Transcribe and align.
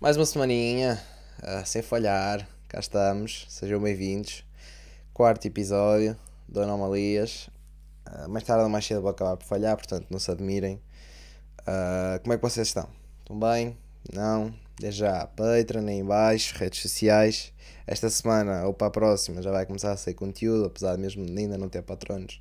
Mais 0.00 0.16
uma 0.16 0.26
semaninha, 0.26 1.02
uh, 1.42 1.66
sem 1.66 1.82
falhar, 1.82 2.48
cá 2.68 2.78
estamos, 2.78 3.46
sejam 3.48 3.80
bem-vindos. 3.80 4.44
Quarto 5.12 5.46
episódio 5.46 6.16
do 6.48 6.60
Anomalias. 6.60 7.48
Uh, 8.06 8.28
mais 8.28 8.44
tarde 8.44 8.62
ou 8.62 8.68
mais 8.68 8.86
cedo 8.86 9.00
vou 9.00 9.10
acabar 9.10 9.36
por 9.36 9.46
falhar, 9.46 9.76
portanto 9.76 10.06
não 10.10 10.18
se 10.18 10.30
admirem. 10.30 10.80
Uh, 11.62 12.20
como 12.22 12.32
é 12.32 12.36
que 12.36 12.42
vocês 12.42 12.68
estão? 12.68 12.88
Estão 13.20 13.38
bem? 13.38 13.76
Não? 14.12 14.54
Desde 14.78 15.00
já, 15.00 15.26
Patreon 15.26 15.86
aí 15.86 15.94
em 15.94 16.04
baixo, 16.04 16.56
redes 16.56 16.82
sociais. 16.82 17.52
Esta 17.86 18.08
semana 18.10 18.64
ou 18.66 18.74
para 18.74 18.86
a 18.86 18.90
próxima 18.90 19.42
já 19.42 19.50
vai 19.50 19.66
começar 19.66 19.92
a 19.92 19.96
ser 19.96 20.14
conteúdo, 20.14 20.66
apesar 20.66 20.94
de 20.94 21.02
mesmo 21.02 21.24
ainda 21.24 21.58
não 21.58 21.68
ter 21.68 21.82
patronos. 21.82 22.40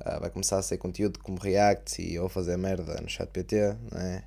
Uh, 0.00 0.20
vai 0.20 0.30
começar 0.30 0.58
a 0.58 0.62
ser 0.62 0.78
conteúdo 0.78 1.18
como 1.20 1.38
React 1.38 2.02
e 2.02 2.18
ou 2.18 2.28
fazer 2.28 2.56
merda 2.56 3.00
no 3.00 3.08
chat 3.08 3.28
PT, 3.28 3.76
né? 3.92 4.24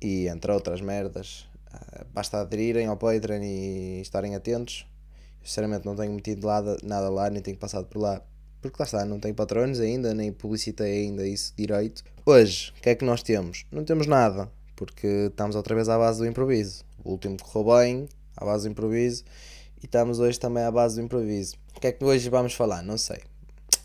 E 0.00 0.28
entre 0.28 0.52
outras 0.52 0.80
merdas. 0.80 1.46
Uh, 1.72 2.04
basta 2.12 2.40
aderirem 2.40 2.86
ao 2.86 2.96
Patreon 2.96 3.42
e 3.42 4.00
estarem 4.00 4.34
atentos. 4.34 4.86
Eu, 5.40 5.46
sinceramente 5.46 5.84
não 5.84 5.96
tenho 5.96 6.12
metido 6.12 6.46
nada, 6.46 6.78
nada 6.82 7.08
lá, 7.08 7.28
nem 7.28 7.42
tenho 7.42 7.56
passado 7.56 7.86
por 7.86 8.00
lá. 8.00 8.22
Porque 8.62 8.76
lá 8.78 8.84
está, 8.84 9.04
não 9.04 9.20
tenho 9.20 9.34
patronos 9.34 9.80
ainda, 9.80 10.14
nem 10.14 10.32
publicitei 10.32 11.04
ainda 11.04 11.26
isso 11.26 11.52
direito. 11.56 12.02
Hoje, 12.24 12.72
o 12.78 12.80
que 12.80 12.88
é 12.88 12.94
que 12.94 13.04
nós 13.04 13.22
temos? 13.22 13.66
Não 13.70 13.84
temos 13.84 14.06
nada 14.06 14.50
porque 14.76 15.28
estamos 15.30 15.56
outra 15.56 15.74
vez 15.74 15.88
à 15.88 15.98
base 15.98 16.18
do 16.18 16.26
improviso. 16.26 16.84
O 17.04 17.12
último 17.12 17.36
correu 17.40 17.76
bem, 17.76 18.08
à 18.36 18.44
base 18.44 18.68
do 18.68 18.72
improviso, 18.72 19.24
e 19.82 19.86
estamos 19.86 20.18
hoje 20.18 20.38
também 20.38 20.64
à 20.64 20.70
base 20.70 20.96
do 20.96 21.02
improviso. 21.02 21.56
O 21.76 21.80
que 21.80 21.88
é 21.88 21.92
que 21.92 22.04
hoje 22.04 22.28
vamos 22.28 22.54
falar? 22.54 22.82
Não 22.82 22.98
sei. 22.98 23.18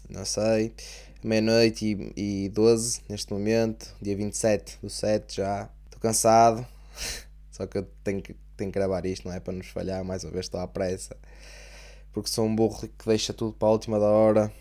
Não 0.10 0.26
sei. 0.26 0.74
Meia-noite 1.22 2.14
e, 2.16 2.46
e 2.46 2.50
12 2.50 3.02
neste 3.10 3.34
momento, 3.34 3.94
dia 4.02 4.16
27 4.16 4.80
do 4.82 4.90
7 4.90 5.36
já. 5.36 5.70
Estou 5.86 6.00
cansado, 6.00 6.66
só 7.52 7.68
que 7.68 7.78
eu 7.78 7.88
tenho 8.04 8.22
que, 8.22 8.34
tenho 8.56 8.72
que 8.72 8.80
gravar 8.80 9.06
isto, 9.06 9.28
não 9.28 9.36
é? 9.36 9.40
Para 9.40 9.54
nos 9.54 9.68
falhar, 9.68 10.04
mais 10.06 10.24
uma 10.24 10.32
vez 10.32 10.46
estou 10.46 10.62
à 10.62 10.68
pressa. 10.68 11.18
Porque 12.14 12.30
sou 12.30 12.46
um 12.46 12.56
burro 12.56 12.88
que 12.88 13.06
deixa 13.06 13.34
tudo 13.34 13.54
para 13.54 13.68
a 13.68 13.72
última 13.72 14.00
da 14.00 14.06
hora. 14.06 14.52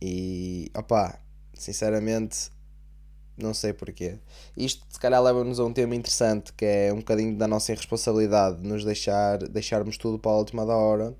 E 0.00 0.70
opá, 0.74 1.18
sinceramente, 1.54 2.50
não 3.36 3.52
sei 3.52 3.72
porquê. 3.72 4.18
Isto 4.56 4.86
se 4.88 4.98
calhar 4.98 5.22
leva-nos 5.22 5.60
a 5.60 5.64
um 5.64 5.72
tema 5.72 5.94
interessante 5.94 6.52
que 6.54 6.64
é 6.64 6.92
um 6.92 6.98
bocadinho 6.98 7.36
da 7.36 7.46
nossa 7.46 7.70
irresponsabilidade 7.72 8.62
de 8.62 8.66
nos 8.66 8.84
deixar, 8.84 9.38
deixarmos 9.38 9.96
tudo 9.98 10.18
para 10.18 10.32
a 10.32 10.38
última 10.38 10.64
da 10.64 10.74
hora. 10.74 11.14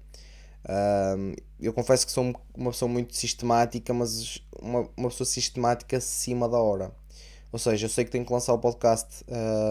Um, 0.69 1.35
eu 1.61 1.73
confesso 1.73 2.07
que 2.07 2.13
sou 2.13 2.33
uma 2.57 2.71
pessoa 2.71 2.89
muito 2.89 3.15
sistemática, 3.17 3.93
mas 3.93 4.41
uma, 4.61 4.89
uma 4.97 5.09
pessoa 5.09 5.27
sistemática 5.27 5.97
acima 5.97 6.49
da 6.49 6.59
hora. 6.59 6.93
Ou 7.51 7.59
seja, 7.59 7.87
eu 7.87 7.91
sei 7.91 8.05
que 8.05 8.11
tenho 8.11 8.25
que 8.25 8.33
lançar 8.33 8.55
o 8.55 8.59
podcast 8.59 9.25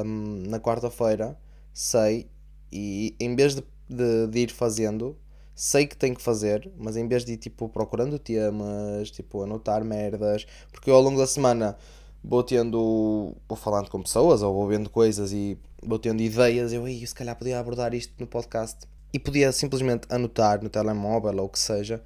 um, 0.06 0.44
na 0.48 0.59
quarta-feira, 0.59 1.38
sei, 1.73 2.30
e 2.72 3.16
em 3.20 3.36
vez 3.36 3.56
de, 3.56 3.64
de, 3.89 4.28
de, 4.28 4.39
ir 4.39 4.52
fazendo, 4.52 5.17
sei 5.56 5.88
que 5.88 5.98
tenho 5.98 6.16
que 6.16 6.22
fazer, 6.22 6.72
mas 6.78 6.95
em 6.95 7.08
vez 7.08 7.26
de 7.26 7.33
ir 7.33 7.38
tipo 7.38 7.67
procurando 7.67 8.20
temas, 8.20 9.09
tipo 9.09 9.42
anotar 9.42 9.83
merdas, 9.83 10.45
porque 10.72 10.89
eu 10.92 10.95
ao 10.95 11.02
longo 11.02 11.17
da 11.17 11.26
semana 11.26 11.76
vou 12.23 12.44
tendo, 12.44 13.36
vou 13.50 13.58
falando 13.58 13.89
com 13.89 14.02
pessoas 14.02 14.44
ou 14.44 14.53
vou 14.53 14.67
vendo 14.67 14.89
coisas 14.89 15.33
e 15.33 15.58
vou 15.83 15.98
tendo 15.98 16.22
ideias, 16.22 16.72
eu 16.72 16.86
se 16.88 17.16
calhar 17.16 17.36
podia 17.36 17.59
abordar 17.59 17.94
isto 17.95 18.14
no 18.20 18.28
podcast 18.28 18.78
e 19.14 19.20
podia 19.20 19.52
simplesmente 19.52 20.08
anotar 20.09 20.64
no 20.64 20.70
telemóvel 20.70 21.38
ou 21.38 21.45
o 21.45 21.50
que 21.50 21.59
seja, 21.59 22.04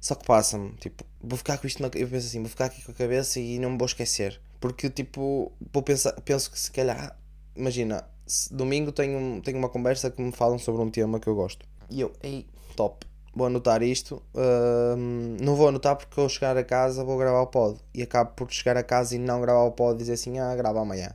só 0.00 0.14
que 0.14 0.24
passa-me, 0.24 0.72
tipo, 0.72 1.04
vou 1.20 1.38
ficar 1.38 1.58
com 1.58 1.66
isto 1.66 1.80
na 1.80 1.88
eu 1.94 2.08
penso 2.08 2.26
assim, 2.26 2.40
vou 2.40 2.48
ficar 2.48 2.66
aqui 2.66 2.82
com 2.82 2.92
a 2.92 2.94
cabeça 2.94 3.40
e 3.40 3.58
não 3.58 3.70
me 3.70 3.78
vou 3.78 3.86
esquecer, 3.86 4.40
porque 4.60 4.90
tipo, 4.90 5.52
vou 5.72 5.82
pensar, 5.82 6.12
penso 6.22 6.50
que 6.50 6.58
se 6.58 6.70
calhar, 6.70 7.16
imagina, 7.56 8.04
domingo 8.50 8.92
tenho, 8.92 9.40
tenho 9.42 9.58
uma 9.58 9.68
conversa 9.68 10.10
que 10.10 10.20
me 10.20 10.32
falam 10.32 10.58
sobre 10.58 10.82
um 10.82 10.90
tema 10.90 11.20
que 11.20 11.28
eu 11.28 11.34
gosto 11.34 11.66
e 11.92 12.00
eu, 12.00 12.12
ei, 12.22 12.46
top, 12.74 13.06
vou 13.34 13.46
anotar 13.46 13.82
isto. 13.82 14.22
Uh, 14.34 14.96
não 15.40 15.54
vou 15.54 15.68
anotar 15.68 15.96
porque 15.96 16.18
eu 16.18 16.28
chegar 16.28 16.56
a 16.56 16.64
casa 16.64 17.04
vou 17.04 17.18
gravar 17.18 17.42
o 17.42 17.46
pod. 17.46 17.78
E 17.94 18.02
acabo 18.02 18.32
por 18.32 18.50
chegar 18.50 18.76
a 18.76 18.82
casa 18.82 19.14
e 19.14 19.18
não 19.18 19.40
gravar 19.40 19.64
o 19.64 19.72
pod 19.72 19.94
e 19.94 19.98
dizer 19.98 20.14
assim, 20.14 20.38
ah, 20.38 20.54
grava 20.56 20.80
amanhã. 20.80 21.14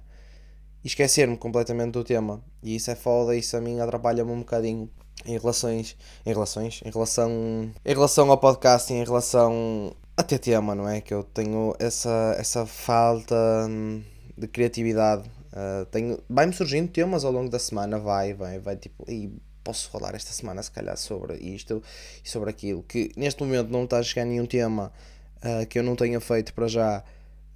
E 0.84 0.88
esquecer-me 0.88 1.36
completamente 1.36 1.94
do 1.94 2.04
tema. 2.04 2.44
E 2.62 2.75
isso 2.75 2.92
é 2.92 2.96
foda, 2.96 3.36
isso 3.36 3.58
a 3.58 3.62
mim 3.62 3.80
atrapalha-me 3.80 4.31
um 4.31 4.40
bocadinho 4.40 4.90
em 5.26 5.38
relações. 5.38 5.96
Em 6.26 6.34
relações? 6.34 6.82
Em 6.86 6.92
relação. 6.92 7.72
Em 7.86 7.94
relação 7.94 8.30
ao 8.32 8.38
podcast 8.38 8.94
em 8.94 9.04
relação 9.04 9.96
a 10.16 10.24
ter 10.24 10.40
tema, 10.40 10.74
não 10.74 10.88
é? 10.88 11.02
Que 11.02 11.14
eu 11.14 11.24
tenho 11.24 11.76
essa, 11.80 12.36
essa 12.40 12.66
falta 12.66 13.36
hum, 13.70 14.02
de 14.38 14.48
criatividade. 14.48 15.30
Uh, 15.48 15.86
tenho, 15.88 16.20
vai-me 16.30 16.54
surgindo 16.54 16.90
temas 16.90 17.24
ao 17.24 17.32
longo 17.32 17.50
da 17.50 17.60
semana, 17.60 18.00
vai, 18.00 18.34
vai, 18.34 18.60
vai 18.60 18.76
tipo. 18.76 19.10
E 19.10 19.32
posso 19.64 19.90
falar 19.90 20.16
esta 20.16 20.32
semana, 20.32 20.64
se 20.64 20.72
calhar, 20.72 20.96
sobre 20.98 21.36
isto 21.38 21.84
e 22.24 22.30
sobre 22.30 22.50
aquilo. 22.50 22.84
Que 22.84 23.12
neste 23.16 23.44
momento 23.44 23.70
não 23.70 23.84
está 23.84 24.00
a 24.00 24.04
chegar 24.04 24.26
nenhum 24.26 24.46
tema 24.46 24.92
uh, 25.38 25.66
que 25.68 25.78
eu 25.78 25.84
não 25.84 25.96
tenha 25.96 26.20
feito 26.20 26.54
para 26.54 26.68
já 26.68 27.04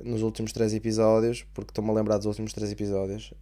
nos 0.04 0.22
últimos 0.22 0.52
três 0.52 0.74
episódios, 0.74 1.46
porque 1.54 1.72
estou-me 1.72 1.90
a 1.92 1.94
lembrar 1.94 2.18
dos 2.18 2.26
últimos 2.26 2.54
três 2.54 2.72
episódios. 2.72 3.34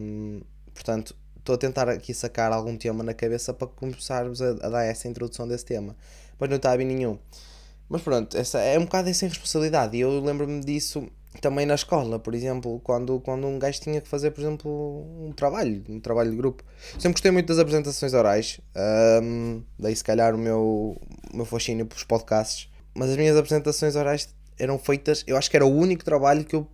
Um, 0.00 0.40
portanto, 0.72 1.14
estou 1.48 1.54
a 1.54 1.58
tentar 1.58 1.88
aqui 1.88 2.12
sacar 2.12 2.52
algum 2.52 2.76
tema 2.76 3.02
na 3.02 3.14
cabeça 3.14 3.54
para 3.54 3.66
começarmos 3.68 4.42
a, 4.42 4.50
a, 4.50 4.68
dar 4.68 4.84
essa 4.84 5.08
introdução 5.08 5.48
desse 5.48 5.64
tema. 5.64 5.96
Mas 6.38 6.50
não 6.50 6.56
está 6.56 6.72
a 6.72 6.76
vir 6.76 6.84
nenhum. 6.84 7.18
Mas 7.88 8.02
pronto, 8.02 8.36
essa, 8.36 8.60
é 8.60 8.78
um 8.78 8.84
bocado 8.84 9.08
essa 9.08 9.26
responsabilidade. 9.26 9.96
E 9.96 10.00
eu 10.00 10.20
lembro-me 10.20 10.60
disso 10.60 11.08
também 11.40 11.64
na 11.64 11.74
escola, 11.74 12.18
por 12.18 12.34
exemplo, 12.34 12.80
quando, 12.80 13.20
quando 13.20 13.46
um 13.46 13.58
gajo 13.58 13.80
tinha 13.80 14.00
que 14.00 14.08
fazer, 14.08 14.30
por 14.30 14.40
exemplo, 14.40 15.26
um 15.26 15.32
trabalho, 15.32 15.82
um 15.88 16.00
trabalho 16.00 16.30
de 16.30 16.36
grupo. 16.36 16.62
Sempre 16.92 17.12
gostei 17.12 17.30
muito 17.30 17.46
das 17.46 17.58
apresentações 17.58 18.12
orais, 18.12 18.60
um, 19.22 19.62
daí 19.78 19.94
se 19.94 20.02
calhar 20.02 20.34
o 20.34 20.38
meu, 20.38 21.00
meu 21.32 21.44
fascínio 21.44 21.86
pelos 21.86 22.02
podcasts, 22.02 22.68
mas 22.94 23.10
as 23.10 23.16
minhas 23.16 23.36
apresentações 23.36 23.94
orais 23.94 24.34
eram 24.58 24.78
feitas, 24.78 25.22
eu 25.26 25.36
acho 25.36 25.50
que 25.50 25.56
era 25.56 25.66
o 25.66 25.72
único 25.72 26.02
trabalho 26.02 26.44
que 26.44 26.56
eu 26.56 26.66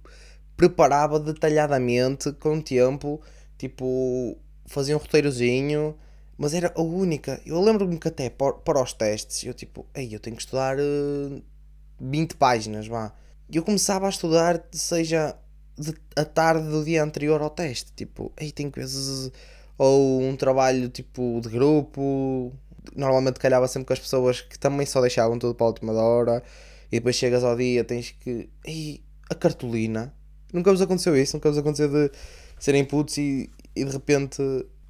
preparava 0.56 1.18
detalhadamente, 1.18 2.32
com 2.32 2.60
tempo, 2.60 3.20
tipo, 3.58 4.38
fazia 4.66 4.96
um 4.96 4.98
roteirozinho, 4.98 5.96
mas 6.36 6.54
era 6.54 6.72
a 6.74 6.82
única. 6.82 7.40
Eu 7.46 7.60
lembro-me 7.60 7.98
que 7.98 8.08
até 8.08 8.30
para, 8.30 8.82
os 8.82 8.92
testes, 8.92 9.44
eu 9.44 9.54
tipo, 9.54 9.86
ei, 9.94 10.14
eu 10.14 10.20
tenho 10.20 10.36
que 10.36 10.42
estudar 10.42 10.76
uh, 10.78 11.42
20 12.00 12.36
páginas, 12.36 12.86
vá 12.86 13.14
eu 13.52 13.62
começava 13.62 14.06
a 14.06 14.08
estudar, 14.08 14.62
seja 14.72 15.36
de, 15.78 15.94
a 16.16 16.24
tarde 16.24 16.68
do 16.68 16.84
dia 16.84 17.02
anterior 17.02 17.40
ao 17.42 17.50
teste, 17.50 17.92
tipo, 17.94 18.32
aí 18.36 18.50
tem 18.52 18.70
coisas 18.70 19.30
ou 19.76 20.22
um 20.22 20.36
trabalho 20.36 20.88
tipo 20.88 21.40
de 21.40 21.48
grupo, 21.48 22.52
normalmente 22.94 23.40
calhava 23.40 23.66
sempre 23.68 23.86
com 23.86 23.92
as 23.92 23.98
pessoas 23.98 24.40
que 24.40 24.58
também 24.58 24.86
só 24.86 25.00
deixavam 25.00 25.38
tudo 25.38 25.54
para 25.54 25.66
a 25.66 25.68
última 25.68 25.92
hora 25.92 26.42
e 26.90 26.96
depois 26.96 27.16
chegas 27.16 27.42
ao 27.42 27.56
dia, 27.56 27.82
tens 27.84 28.12
que. 28.12 28.48
Ei, 28.64 29.02
a 29.28 29.34
cartolina. 29.34 30.14
Nunca 30.52 30.70
vos 30.70 30.80
aconteceu 30.80 31.16
isso, 31.16 31.36
nunca 31.36 31.48
vos 31.48 31.58
aconteceu 31.58 31.88
de 31.88 32.10
serem 32.60 32.84
putos 32.84 33.18
e, 33.18 33.50
e 33.74 33.84
de 33.84 33.90
repente 33.90 34.42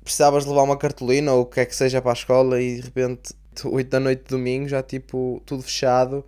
precisavas 0.02 0.44
levar 0.44 0.62
uma 0.62 0.76
cartolina 0.76 1.32
ou 1.32 1.42
o 1.42 1.46
que 1.46 1.60
é 1.60 1.64
que 1.64 1.74
seja 1.74 2.02
para 2.02 2.12
a 2.12 2.14
escola 2.14 2.60
e 2.60 2.76
de 2.76 2.82
repente 2.82 3.34
8 3.64 3.88
da 3.88 4.00
noite 4.00 4.24
de 4.24 4.28
domingo 4.28 4.68
já 4.68 4.82
tipo 4.82 5.42
tudo 5.46 5.62
fechado 5.62 6.24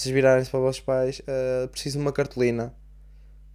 vocês 0.00 0.14
virarem-se 0.14 0.50
para 0.50 0.60
os 0.60 0.64
vossos 0.64 0.80
pais, 0.80 1.20
uh, 1.20 1.68
preciso 1.68 1.98
de 1.98 2.02
uma 2.02 2.12
cartolina. 2.12 2.72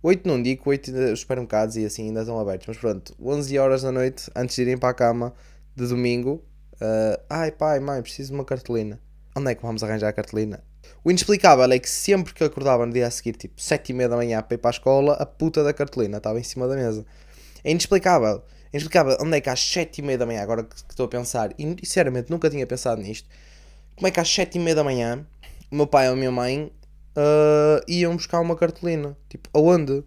8 0.02 0.28
não 0.28 0.42
digo, 0.42 0.64
8 0.66 0.92
os 1.14 1.22
supermercados 1.22 1.78
e 1.78 1.86
assim 1.86 2.08
ainda 2.08 2.22
estão 2.22 2.38
abertos, 2.38 2.68
mas 2.68 2.78
pronto, 2.78 3.16
11 3.22 3.58
horas 3.58 3.82
da 3.84 3.92
noite, 3.92 4.30
antes 4.36 4.56
de 4.56 4.64
irem 4.64 4.78
para 4.78 4.90
a 4.90 4.94
cama 4.94 5.34
de 5.74 5.88
domingo, 5.88 6.44
uh, 6.74 7.24
ai 7.30 7.52
pai, 7.52 7.80
mãe, 7.80 8.02
preciso 8.02 8.32
de 8.32 8.36
uma 8.36 8.44
cartolina. 8.44 9.00
Onde 9.36 9.52
é 9.52 9.56
que 9.56 9.62
vamos 9.62 9.82
arranjar 9.84 10.10
a 10.10 10.14
cartolina? 10.14 10.62
O 11.04 11.10
inexplicável 11.10 11.64
é 11.72 11.80
que 11.80 11.90
sempre 11.90 12.34
que 12.34 12.44
acordava 12.44 12.86
no 12.86 12.92
dia 12.92 13.08
a 13.08 13.12
seguir, 13.12 13.34
tipo 13.34 13.62
7 13.62 13.90
e 13.90 13.94
meia 13.94 14.10
da 14.10 14.18
manhã 14.18 14.42
para 14.42 14.56
ir 14.56 14.58
para 14.58 14.70
a 14.70 14.72
escola, 14.72 15.14
a 15.14 15.26
puta 15.26 15.64
da 15.64 15.74
cartolina 15.74 16.18
estava 16.18 16.40
em 16.40 16.44
cima 16.44 16.68
da 16.68 16.76
mesa. 16.76 17.06
É 17.64 17.72
inexplicável. 17.72 18.44
É 18.72 18.78
inexplicável. 18.78 19.18
Onde 19.22 19.38
é 19.38 19.42
que 19.42 19.50
às 19.50 19.60
7 19.60 20.00
e 20.00 20.02
meia 20.02 20.18
da 20.18 20.26
manhã, 20.26 20.42
agora 20.42 20.64
que 20.64 20.76
estou 20.76 21.06
a 21.06 21.10
pensar, 21.10 21.52
e 21.58 21.76
sinceramente 21.86 22.30
nunca 22.30 22.50
tinha 22.50 22.66
pensado 22.68 23.02
nisto, 23.02 23.28
como 23.96 24.08
é 24.08 24.12
que 24.12 24.20
às 24.20 24.30
7 24.30 24.58
e 24.58 24.62
meia 24.62 24.76
da 24.76 24.84
manhã 24.84 25.26
o 25.72 25.76
meu 25.76 25.88
pai 25.88 26.08
ou 26.08 26.14
a 26.14 26.16
minha 26.16 26.32
mãe 26.32 26.72
uh, 27.18 27.84
iam 27.88 28.16
buscar 28.16 28.40
uma 28.40 28.56
cartolina. 28.56 29.18
Tipo, 29.30 29.50
aonde? 29.54 30.04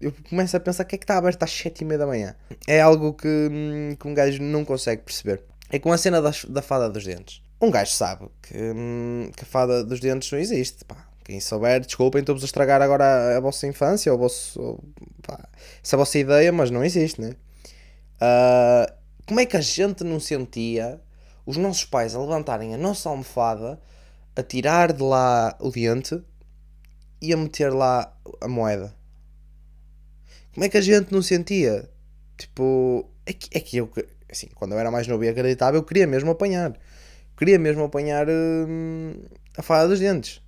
Eu 0.00 0.12
começo 0.28 0.56
a 0.56 0.60
pensar 0.60 0.84
o 0.84 0.86
que 0.86 0.94
é 0.94 0.98
que 0.98 1.04
está 1.04 1.18
aberto 1.18 1.42
às 1.42 1.50
7 1.50 1.80
e 1.80 1.84
meia 1.84 1.98
da 1.98 2.06
manhã. 2.06 2.36
É 2.66 2.80
algo 2.80 3.12
que, 3.14 3.26
hum, 3.26 3.96
que 3.98 4.06
um 4.06 4.14
gajo 4.14 4.42
não 4.42 4.64
consegue 4.64 5.02
perceber. 5.02 5.42
É 5.70 5.78
com 5.78 5.92
a 5.92 5.98
cena 5.98 6.22
da, 6.22 6.30
da 6.48 6.62
fada 6.62 6.88
dos 6.88 7.04
dentes. 7.04 7.42
Um 7.60 7.70
gajo 7.70 7.92
sabe 7.92 8.28
que, 8.42 8.56
hum, 8.56 9.30
que 9.36 9.42
a 9.42 9.46
fada 9.46 9.84
dos 9.84 9.98
dentes 9.98 10.30
não 10.30 10.38
existe. 10.38 10.84
Pá. 10.84 11.07
Quem 11.28 11.40
souber, 11.40 11.80
desculpem, 11.80 12.20
estou-vos 12.20 12.42
a 12.42 12.46
estragar 12.46 12.80
agora 12.80 13.04
a, 13.04 13.36
a, 13.36 13.40
vossa 13.40 13.66
infância, 13.66 14.10
ou, 14.10 14.18
vosso, 14.18 14.82
pá, 15.22 15.46
essa 15.84 15.94
vossa 15.94 16.18
ideia, 16.18 16.50
mas 16.50 16.70
não 16.70 16.82
existe, 16.82 17.20
né? 17.20 17.34
Uh, 18.14 18.90
como 19.26 19.38
é 19.38 19.44
que 19.44 19.54
a 19.54 19.60
gente 19.60 20.02
não 20.04 20.18
sentia 20.18 20.98
os 21.44 21.58
nossos 21.58 21.84
pais 21.84 22.14
a 22.14 22.18
levantarem 22.18 22.74
a 22.74 22.78
nossa 22.78 23.10
almofada 23.10 23.78
a 24.34 24.42
tirar 24.42 24.90
de 24.90 25.02
lá 25.02 25.54
o 25.60 25.70
dente 25.70 26.18
ia 27.20 27.36
meter 27.36 27.74
lá 27.74 28.10
a 28.40 28.48
moeda. 28.48 28.94
Como 30.54 30.64
é 30.64 30.70
que 30.70 30.78
a 30.78 30.80
gente 30.80 31.12
não 31.12 31.20
sentia? 31.20 31.90
Tipo, 32.38 33.06
é 33.26 33.34
que, 33.34 33.50
é 33.52 33.60
que 33.60 33.76
eu, 33.76 33.92
assim, 34.30 34.48
quando 34.54 34.72
eu 34.72 34.78
era 34.78 34.90
mais 34.90 35.06
novo 35.06 35.24
e 35.24 35.28
acreditava, 35.28 35.76
eu 35.76 35.82
queria 35.82 36.06
mesmo 36.06 36.30
apanhar. 36.30 36.72
Queria 37.36 37.58
mesmo 37.58 37.84
apanhar 37.84 38.26
hum, 38.30 39.12
a 39.58 39.62
fada 39.62 39.88
dos 39.88 40.00
dentes. 40.00 40.40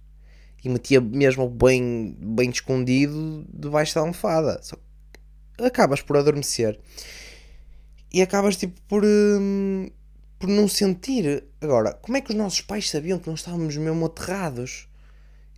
E 0.63 0.69
metia 0.69 1.01
mesmo 1.01 1.49
bem, 1.49 2.17
bem 2.19 2.51
escondido 2.51 3.47
debaixo 3.53 3.95
da 3.95 4.03
almofada. 4.03 4.61
Só 4.63 4.77
acabas 5.59 6.01
por 6.03 6.17
adormecer. 6.17 6.79
E 8.13 8.21
acabas 8.21 8.57
tipo 8.57 8.81
por, 8.89 9.05
hum, 9.05 9.89
por 10.39 10.49
não 10.49 10.69
sentir. 10.69 11.45
Agora, 11.61 11.95
como 11.95 12.17
é 12.17 12.21
que 12.21 12.31
os 12.31 12.37
nossos 12.37 12.61
pais 12.61 12.91
sabiam 12.91 13.19
que 13.19 13.29
nós 13.29 13.41
estávamos 13.41 13.77
mesmo 13.77 14.07
aterrados? 14.07 14.89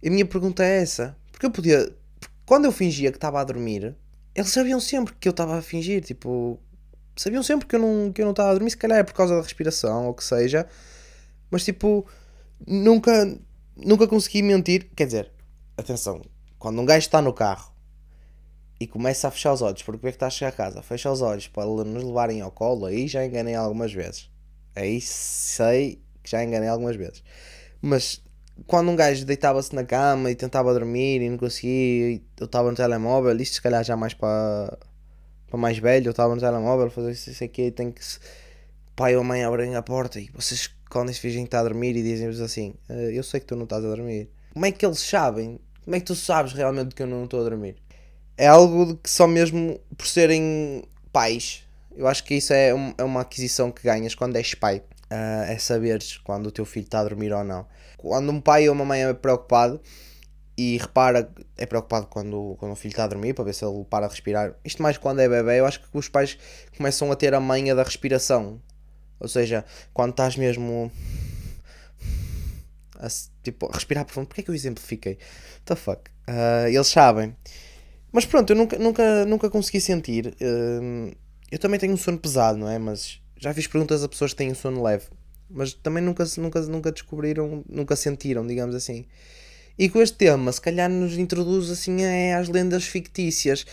A 0.05 0.11
minha 0.11 0.27
pergunta 0.27 0.65
é 0.65 0.83
essa. 0.83 1.17
Porque 1.31 1.47
eu 1.47 1.51
podia. 1.51 1.93
Quando 2.45 2.67
eu 2.67 2.73
fingia 2.73 3.11
que 3.11 3.17
estava 3.17 3.41
a 3.41 3.45
dormir, 3.45 3.97
eles 4.35 4.51
sabiam 4.51 4.81
sempre 4.81 5.15
que 5.19 5.29
eu 5.29 5.31
estava 5.31 5.59
a 5.59 5.63
fingir. 5.63 6.03
Tipo, 6.03 6.59
sabiam 7.17 7.43
sempre 7.43 7.67
que 7.67 7.77
eu 7.77 7.81
não, 7.81 8.13
que 8.13 8.21
eu 8.21 8.27
não 8.27 8.33
estava 8.33 8.51
a 8.51 8.55
dormir. 8.55 8.71
Se 8.71 8.77
calhar 8.77 8.99
é 8.99 9.03
por 9.03 9.15
causa 9.15 9.37
da 9.37 9.43
respiração 9.43 10.07
ou 10.07 10.11
o 10.11 10.15
que 10.15 10.25
seja. 10.25 10.67
Mas 11.51 11.65
tipo, 11.65 12.07
nunca, 12.67 13.39
nunca 13.77 14.07
consegui 14.07 14.43
mentir. 14.43 14.91
Quer 14.95 15.07
dizer, 15.07 15.33
atenção, 15.77 16.23
quando 16.59 16.81
um 16.81 16.85
gajo 16.85 17.07
está 17.07 17.21
no 17.21 17.33
carro 17.33 17.73
e 18.79 18.87
começa 18.87 19.29
a 19.29 19.31
fechar 19.31 19.53
os 19.53 19.63
olhos 19.63 19.83
porque 19.83 20.05
vê 20.05 20.11
que 20.11 20.17
está 20.17 20.27
a 20.27 20.31
chegar 20.31 20.49
a 20.49 20.53
casa, 20.53 20.83
fecha 20.83 21.11
os 21.11 21.23
olhos 21.23 21.49
para 21.49 21.67
nos 21.67 22.03
levarem 22.03 22.41
ao 22.41 22.51
colo, 22.51 22.87
aí 22.87 23.07
já 23.07 23.25
enganei 23.25 23.55
algumas 23.55 23.93
vezes. 23.93 24.31
Aí 24.75 25.01
sei 25.01 26.03
que 26.23 26.31
já 26.31 26.43
enganei 26.43 26.69
algumas 26.69 26.97
vezes. 26.97 27.23
Mas 27.81 28.23
quando 28.67 28.91
um 28.91 28.97
gajo 28.97 29.25
deitava-se 29.25 29.75
na 29.75 29.85
cama 29.85 30.31
e 30.31 30.35
tentava 30.35 30.73
dormir 30.73 31.21
e 31.21 31.29
não 31.29 31.37
conseguia, 31.37 32.21
eu 32.39 32.45
estava 32.45 32.71
no 32.71 32.77
telemóvel, 32.77 33.37
isto 33.41 33.55
se 33.55 33.63
calhar 33.63 33.83
já 33.85 33.97
mais 33.97 34.15
para, 34.15 34.79
para 35.49 35.59
mais 35.59 35.79
velho, 35.79 36.09
eu 36.09 36.11
estava 36.11 36.35
no 36.35 36.41
telemóvel, 36.41 36.91
fazer 36.91 37.13
isso, 37.13 37.31
isso 37.31 37.45
aqui, 37.45 37.71
tem 37.71 37.91
que. 37.91 38.01
Pai 38.95 39.17
ou 39.17 39.25
mãe 39.25 39.43
abrem 39.43 39.75
a 39.75 39.83
porta 39.83 40.21
e 40.21 40.31
vocês 40.35 40.71
quando 40.93 41.13
fingem 41.15 41.45
que 41.45 41.49
está 41.49 41.61
a 41.61 41.63
dormir 41.63 41.97
e 41.97 42.03
dizem-vos 42.03 42.41
assim: 42.41 42.75
eh, 42.89 43.13
Eu 43.15 43.23
sei 43.23 43.41
que 43.41 43.47
tu 43.47 43.57
não 43.57 43.65
estás 43.65 43.83
a 43.83 43.89
dormir. 43.89 44.29
Como 44.53 44.67
é 44.67 44.71
que 44.71 44.85
eles 44.85 45.01
sabem? 45.01 45.59
Como 45.83 45.97
é 45.97 46.01
que 46.01 46.05
tu 46.05 46.15
sabes 46.15 46.53
realmente 46.53 46.95
que 46.95 47.03
eu 47.03 47.07
não 47.07 47.25
estou 47.25 47.41
a 47.41 47.45
dormir? 47.45 47.77
É 48.37 48.47
algo 48.47 48.97
que 48.97 49.09
só 49.09 49.27
mesmo 49.27 49.81
por 49.97 50.07
serem 50.07 50.85
pais. 51.11 51.65
Eu 51.97 52.07
acho 52.07 52.23
que 52.25 52.35
isso 52.35 52.53
é, 52.53 52.75
um, 52.75 52.93
é 52.99 53.05
uma 53.05 53.23
aquisição 53.23 53.71
que 53.71 53.83
ganhas 53.83 54.15
quando 54.15 54.37
és 54.37 54.55
pai. 54.55 54.83
Uh, 55.11 55.45
é 55.49 55.59
saberes 55.59 56.19
quando 56.19 56.47
o 56.47 56.51
teu 56.51 56.65
filho 56.65 56.85
está 56.85 57.01
a 57.01 57.05
dormir 57.05 57.33
ou 57.33 57.43
não. 57.43 57.67
Quando 57.97 58.31
um 58.31 58.41
pai 58.41 58.69
ou 58.69 58.75
uma 58.75 58.85
mãe 58.85 59.03
é 59.05 59.13
preocupado 59.15 59.81
e 60.57 60.77
repara, 60.77 61.31
é 61.57 61.65
preocupado 61.65 62.07
quando, 62.07 62.57
quando 62.59 62.73
o 62.73 62.77
filho 62.77 62.93
está 62.93 63.05
a 63.05 63.09
dormir 63.09 63.35
para 63.35 63.45
ver 63.45 63.55
se 63.55 63.65
ele 63.65 63.85
para 63.89 64.07
de 64.07 64.13
respirar. 64.13 64.55
Isto 64.65 64.83
mais 64.83 64.99
quando 64.99 65.21
é 65.21 65.29
bebê, 65.29 65.61
eu 65.61 65.67
acho 65.67 65.81
que 65.81 65.87
os 65.93 66.09
pais 66.09 66.39
começam 66.77 67.11
a 67.11 67.17
ter 67.17 67.35
a 67.35 67.41
manha 67.41 67.75
da 67.75 67.83
respiração. 67.83 68.61
Ou 69.23 69.29
seja, 69.29 69.65
quando 69.95 70.11
estás 70.11 70.37
mesmo 70.37 70.91
a, 72.99 73.07
tipo, 73.43 73.67
a 73.71 73.73
respirar 73.73 74.05
profundo, 74.05 74.27
porque 74.27 74.41
é 74.41 74.45
que 74.45 74.51
eu 74.51 74.55
exemplifiquei? 74.55 75.13
What 75.13 75.65
the 75.65 75.77
fuck? 75.77 76.11
Uh, 76.29 76.67
eles 76.67 76.89
sabem. 76.89 77.37
Mas 78.11 78.27
pronto, 78.27 78.51
eu 78.51 78.57
nunca, 78.57 78.77
nunca, 78.79 79.25
nunca 79.25 79.49
consegui 79.49 79.81
sentir. 79.81 80.35
Uh, 80.41 81.15
eu 81.53 81.59
também 81.59 81.79
tenho 81.79 81.93
um 81.93 81.97
sono 81.97 82.19
pesado, 82.19 82.59
não 82.59 82.69
é? 82.69 82.81
Mas 82.81 83.21
já 83.39 83.55
fiz 83.55 83.69
perguntas 83.69 84.03
a 84.03 84.09
pessoas 84.09 84.33
que 84.33 84.39
têm 84.39 84.51
um 84.51 84.57
sono 84.57 84.83
leve. 84.83 85.05
Mas 85.49 85.73
também 85.73 86.03
nunca, 86.03 86.25
nunca, 86.39 86.61
nunca 86.63 86.91
descobriram, 86.91 87.63
nunca 87.69 87.95
sentiram, 87.95 88.45
digamos 88.45 88.75
assim. 88.75 89.07
E 89.79 89.89
com 89.89 90.03
este 90.03 90.17
tema, 90.17 90.51
se 90.51 90.61
calhar 90.61 90.91
nos 90.91 91.17
introduz 91.17 91.71
assim 91.71 92.03
é, 92.03 92.35
às 92.35 92.49
lendas 92.49 92.85
fictícias. 92.85 93.65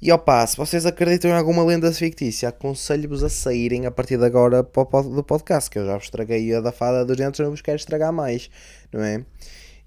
E 0.00 0.12
opa, 0.12 0.46
se 0.46 0.56
vocês 0.56 0.86
acreditam 0.86 1.32
em 1.32 1.34
alguma 1.34 1.64
lenda 1.64 1.92
fictícia, 1.92 2.50
aconselho-vos 2.50 3.24
a 3.24 3.28
saírem 3.28 3.84
a 3.84 3.90
partir 3.90 4.16
de 4.16 4.24
agora 4.24 4.62
do 4.62 5.24
podcast, 5.24 5.68
que 5.68 5.76
eu 5.76 5.86
já 5.86 5.94
vos 5.94 6.04
estraguei 6.04 6.54
a 6.54 6.60
da 6.60 6.70
fada 6.70 7.04
dos 7.04 7.16
dentes, 7.16 7.40
não 7.40 7.50
vos 7.50 7.60
quero 7.60 7.76
estragar 7.76 8.12
mais, 8.12 8.48
não 8.92 9.02
é? 9.02 9.24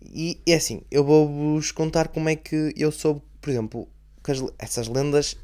E 0.02 0.42
é 0.46 0.56
assim, 0.56 0.82
eu 0.92 1.06
vou-vos 1.06 1.72
contar 1.72 2.10
como 2.10 2.28
é 2.28 2.36
que 2.36 2.74
eu 2.76 2.92
soube, 2.92 3.22
por 3.40 3.50
exemplo, 3.50 3.88
que 4.22 4.32
as, 4.32 4.44
essas 4.60 4.90
lendas 4.90 5.38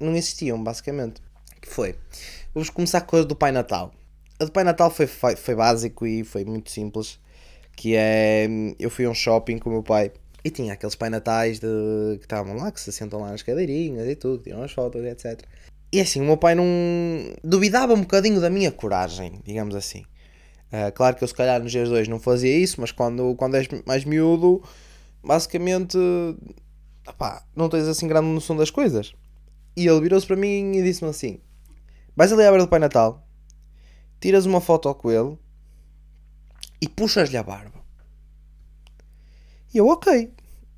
não 0.00 0.16
existiam, 0.16 0.62
basicamente. 0.62 1.20
Que 1.60 1.68
foi? 1.68 1.94
Vamos 2.54 2.70
começar 2.70 3.02
com 3.02 3.16
a 3.16 3.22
do 3.22 3.36
Pai 3.36 3.52
Natal. 3.52 3.92
A 4.38 4.46
do 4.46 4.52
Pai 4.52 4.64
Natal 4.64 4.90
foi, 4.90 5.06
foi, 5.06 5.36
foi 5.36 5.54
básico 5.54 6.06
e 6.06 6.24
foi 6.24 6.46
muito 6.46 6.70
simples. 6.70 7.18
Que 7.76 7.94
é. 7.96 8.46
Eu 8.78 8.88
fui 8.88 9.04
a 9.04 9.10
um 9.10 9.14
shopping 9.14 9.58
com 9.58 9.68
o 9.68 9.72
meu 9.72 9.82
pai 9.82 10.12
e 10.44 10.50
tinha 10.50 10.74
aqueles 10.74 10.94
pai 10.94 11.08
natais 11.08 11.58
de, 11.58 11.66
que 12.18 12.24
estavam 12.24 12.54
lá, 12.54 12.70
que 12.70 12.80
se 12.80 12.92
sentam 12.92 13.20
lá 13.20 13.30
nas 13.30 13.42
cadeirinhas 13.42 14.06
e 14.06 14.14
tudo, 14.14 14.42
tiram 14.42 14.62
as 14.62 14.72
fotos 14.72 15.02
etc. 15.02 15.42
E 15.90 16.00
assim, 16.00 16.20
o 16.20 16.24
meu 16.24 16.36
pai 16.36 16.54
não. 16.54 16.64
duvidava 17.42 17.94
um 17.94 18.00
bocadinho 18.00 18.40
da 18.40 18.50
minha 18.50 18.70
coragem, 18.70 19.40
digamos 19.44 19.74
assim. 19.74 20.02
Uh, 20.72 20.90
claro 20.92 21.16
que 21.16 21.22
eu, 21.22 21.28
se 21.28 21.34
calhar, 21.34 21.62
nos 21.62 21.70
dias 21.70 21.88
2 21.88 22.08
não 22.08 22.18
fazia 22.18 22.54
isso, 22.56 22.80
mas 22.80 22.90
quando, 22.90 23.34
quando 23.36 23.56
és 23.56 23.68
mais 23.86 24.04
miúdo, 24.04 24.62
basicamente. 25.22 25.96
Opá, 27.08 27.44
não 27.54 27.68
tens 27.68 27.86
assim 27.86 28.08
grande 28.08 28.26
noção 28.26 28.56
das 28.56 28.70
coisas. 28.70 29.14
E 29.76 29.86
ele 29.86 30.00
virou-se 30.00 30.26
para 30.26 30.36
mim 30.36 30.72
e 30.72 30.82
disse-me 30.82 31.10
assim: 31.10 31.40
Vais 32.16 32.32
ali 32.32 32.42
à 32.42 32.50
beira 32.50 32.64
do 32.64 32.68
Pai 32.68 32.80
Natal, 32.80 33.26
tiras 34.20 34.46
uma 34.46 34.60
foto 34.60 34.92
com 34.94 35.10
ele 35.10 35.38
e 36.80 36.88
puxas-lhe 36.88 37.36
a 37.36 37.42
barba. 37.42 37.73
E 39.74 39.78
eu, 39.78 39.88
ok. 39.88 40.32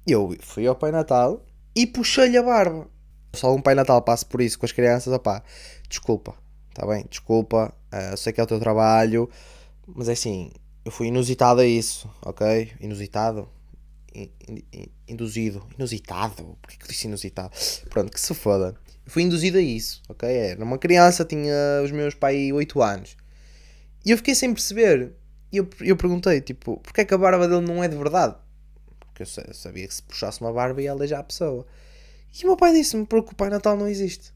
Eu 0.06 0.34
fui 0.40 0.66
ao 0.66 0.74
Pai 0.74 0.90
Natal 0.90 1.44
e 1.74 1.86
puxei-lhe 1.86 2.38
a 2.38 2.42
barba. 2.42 2.88
Se 3.34 3.44
algum 3.44 3.60
Pai 3.60 3.74
Natal 3.74 4.00
passa 4.00 4.24
por 4.24 4.40
isso 4.40 4.58
com 4.58 4.64
as 4.64 4.72
crianças, 4.72 5.12
opá, 5.12 5.42
desculpa, 5.86 6.34
está 6.70 6.86
bem? 6.86 7.04
Desculpa, 7.10 7.74
uh, 7.92 8.16
sei 8.16 8.32
que 8.32 8.40
é 8.40 8.44
o 8.44 8.46
teu 8.46 8.58
trabalho, 8.58 9.28
mas 9.86 10.08
é 10.08 10.12
assim, 10.12 10.50
eu 10.82 10.90
fui 10.90 11.08
inusitado 11.08 11.60
a 11.60 11.66
isso, 11.66 12.10
ok? 12.22 12.72
Inusitado? 12.80 13.46
In, 14.14 14.30
in, 14.48 14.86
induzido. 15.06 15.66
Inusitado? 15.76 16.56
Porquê 16.62 16.78
que 16.78 16.84
eu 16.84 16.88
disse 16.88 17.06
inusitado? 17.06 17.50
Pronto, 17.90 18.10
que 18.10 18.18
se 18.18 18.32
foda. 18.32 18.74
Eu 19.04 19.12
fui 19.12 19.24
induzido 19.24 19.58
a 19.58 19.60
isso, 19.60 20.00
ok? 20.08 20.26
Era 20.26 20.64
uma 20.64 20.78
criança, 20.78 21.22
tinha 21.22 21.82
os 21.84 21.90
meus 21.90 22.14
pais 22.14 22.50
8 22.50 22.82
anos. 22.82 23.14
E 24.06 24.10
eu 24.10 24.16
fiquei 24.16 24.34
sem 24.34 24.54
perceber. 24.54 25.12
E 25.52 25.58
eu, 25.58 25.68
eu 25.82 25.96
perguntei, 25.98 26.40
tipo, 26.40 26.78
porquê 26.78 27.02
é 27.02 27.04
que 27.04 27.12
a 27.12 27.18
barba 27.18 27.46
dele 27.46 27.60
não 27.60 27.84
é 27.84 27.88
de 27.88 27.96
verdade? 27.96 28.36
Porque 29.16 29.22
eu 29.22 29.54
sabia 29.54 29.88
que 29.88 29.94
se 29.94 30.02
puxasse 30.02 30.42
uma 30.42 30.52
barba 30.52 30.82
ia 30.82 30.90
aleijar 30.90 31.20
a 31.20 31.24
pessoa. 31.24 31.66
E 32.38 32.44
o 32.44 32.48
meu 32.48 32.56
pai 32.56 32.74
disse-me 32.74 33.06
porque 33.06 33.32
o 33.32 33.34
Pai 33.34 33.48
Natal 33.48 33.76
não 33.76 33.88
existe. 33.88 34.34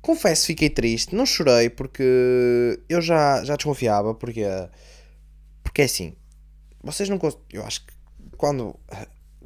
Confesso, 0.00 0.46
fiquei 0.46 0.70
triste, 0.70 1.14
não 1.14 1.26
chorei 1.26 1.68
porque 1.68 2.80
eu 2.88 3.00
já, 3.02 3.44
já 3.44 3.54
desconfiava, 3.56 4.14
porque, 4.14 4.42
porque 5.62 5.82
é 5.82 5.84
assim, 5.84 6.16
vocês 6.82 7.08
não 7.08 7.20
eu 7.52 7.62
acho 7.62 7.86
que 7.86 7.92
quando, 8.36 8.74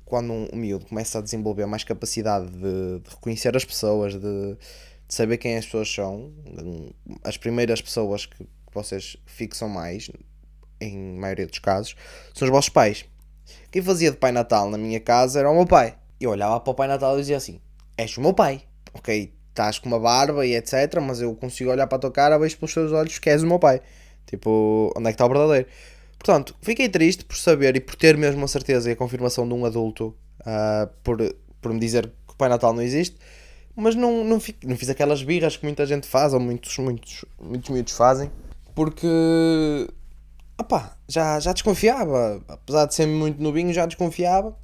quando 0.05 0.33
um, 0.33 0.49
miúdo 0.55 0.87
começa 0.87 1.19
a 1.19 1.23
desenvolver 1.23 1.67
mais 1.67 1.85
capacidade 1.85 2.47
de, 2.47 3.01
de 3.01 3.11
reconhecer 3.11 3.55
as 3.57 3.65
pessoas, 3.65 4.15
de, 4.15 4.21
de, 4.21 5.15
saber 5.15 5.37
quem 5.37 5.57
as 5.57 5.67
pessoas 5.67 5.93
são, 5.93 6.33
as 7.23 7.37
primeiras 7.37 7.83
pessoas 7.83 8.25
que 8.25 8.47
vocês 8.73 9.17
fixam 9.27 9.69
mais, 9.69 10.11
em 10.81 11.19
maioria 11.19 11.47
dos 11.47 11.59
casos, 11.59 11.97
são 12.33 12.47
os 12.47 12.53
vossos 12.53 12.71
pais. 12.71 13.05
Quem 13.71 13.83
fazia 13.83 14.11
de 14.11 14.17
Pai 14.17 14.33
Natal 14.33 14.71
na 14.71 14.79
minha 14.79 15.01
casa 15.01 15.41
era 15.41 15.51
o 15.51 15.55
meu 15.55 15.67
pai. 15.67 15.95
Eu 16.21 16.31
olhava 16.31 16.61
para 16.61 16.71
o 16.71 16.75
Pai 16.75 16.89
Natal 16.89 17.17
e 17.17 17.21
dizia 17.21 17.37
assim: 17.37 17.61
És 17.97 18.17
o 18.17 18.21
meu 18.21 18.33
pai. 18.33 18.63
Ok, 18.95 19.33
estás 19.49 19.79
com 19.79 19.89
uma 19.89 19.99
barba 19.99 20.47
e 20.47 20.55
etc. 20.55 21.01
Mas 21.01 21.21
eu 21.21 21.35
consigo 21.35 21.71
olhar 21.71 21.87
para 21.87 21.97
a 21.97 22.01
tua 22.01 22.11
cara, 22.11 22.39
vejo 22.39 22.57
pelos 22.59 22.75
teus 22.75 22.93
olhos 22.93 23.19
que 23.19 23.31
és 23.31 23.43
o 23.43 23.47
meu 23.47 23.59
pai. 23.59 23.81
Tipo, 24.27 24.93
onde 24.97 25.09
é 25.09 25.13
que 25.13 25.15
está 25.15 25.27
o 25.27 25.29
verdadeiro? 25.29 25.69
Portanto, 26.19 26.57
fiquei 26.61 26.89
triste 26.89 27.25
por 27.25 27.37
saber 27.37 27.77
e 27.77 27.81
por 27.81 27.95
ter 27.95 28.17
mesmo 28.17 28.45
a 28.45 28.49
certeza 28.49 28.91
e 28.91 28.93
a 28.93 28.97
confirmação 28.97 29.47
de 29.47 29.55
um 29.55 29.65
adulto 29.65 30.15
uh, 30.41 30.89
por, 31.05 31.19
por 31.61 31.73
me 31.73 31.79
dizer 31.79 32.07
que 32.27 32.33
o 32.33 32.37
Pai 32.37 32.49
Natal 32.49 32.73
não 32.73 32.83
existe. 32.83 33.17
Mas 33.77 33.95
não, 33.95 34.25
não, 34.25 34.41
fico, 34.41 34.67
não 34.67 34.75
fiz 34.77 34.89
aquelas 34.89 35.23
birras 35.23 35.57
que 35.57 35.65
muita 35.65 35.85
gente 35.85 36.07
faz, 36.07 36.33
ou 36.33 36.41
muitos, 36.41 36.77
muitos, 36.79 37.25
muitos 37.39 37.69
miúdos 37.69 37.93
fazem, 37.93 38.31
porque 38.75 39.07
opá, 40.59 40.97
já, 41.09 41.39
já 41.41 41.53
desconfiava, 41.53 42.43
apesar 42.49 42.87
de 42.87 42.95
ser 42.95 43.07
muito 43.07 43.43
novinho, 43.43 43.73
já 43.73 43.87
desconfiava. 43.87 44.57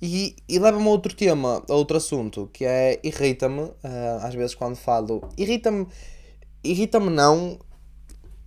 E, 0.00 0.36
e 0.48 0.58
leva-me 0.60 0.86
a 0.86 0.90
outro 0.90 1.14
tema, 1.14 1.62
a 1.68 1.74
outro 1.74 1.96
assunto, 1.96 2.48
que 2.52 2.64
é 2.64 3.00
irrita-me, 3.02 3.62
uh, 3.62 3.74
às 4.22 4.32
vezes 4.32 4.54
quando 4.54 4.76
falo, 4.76 5.28
irrita-me, 5.36 5.88
irrita-me 6.62 7.10
não, 7.10 7.58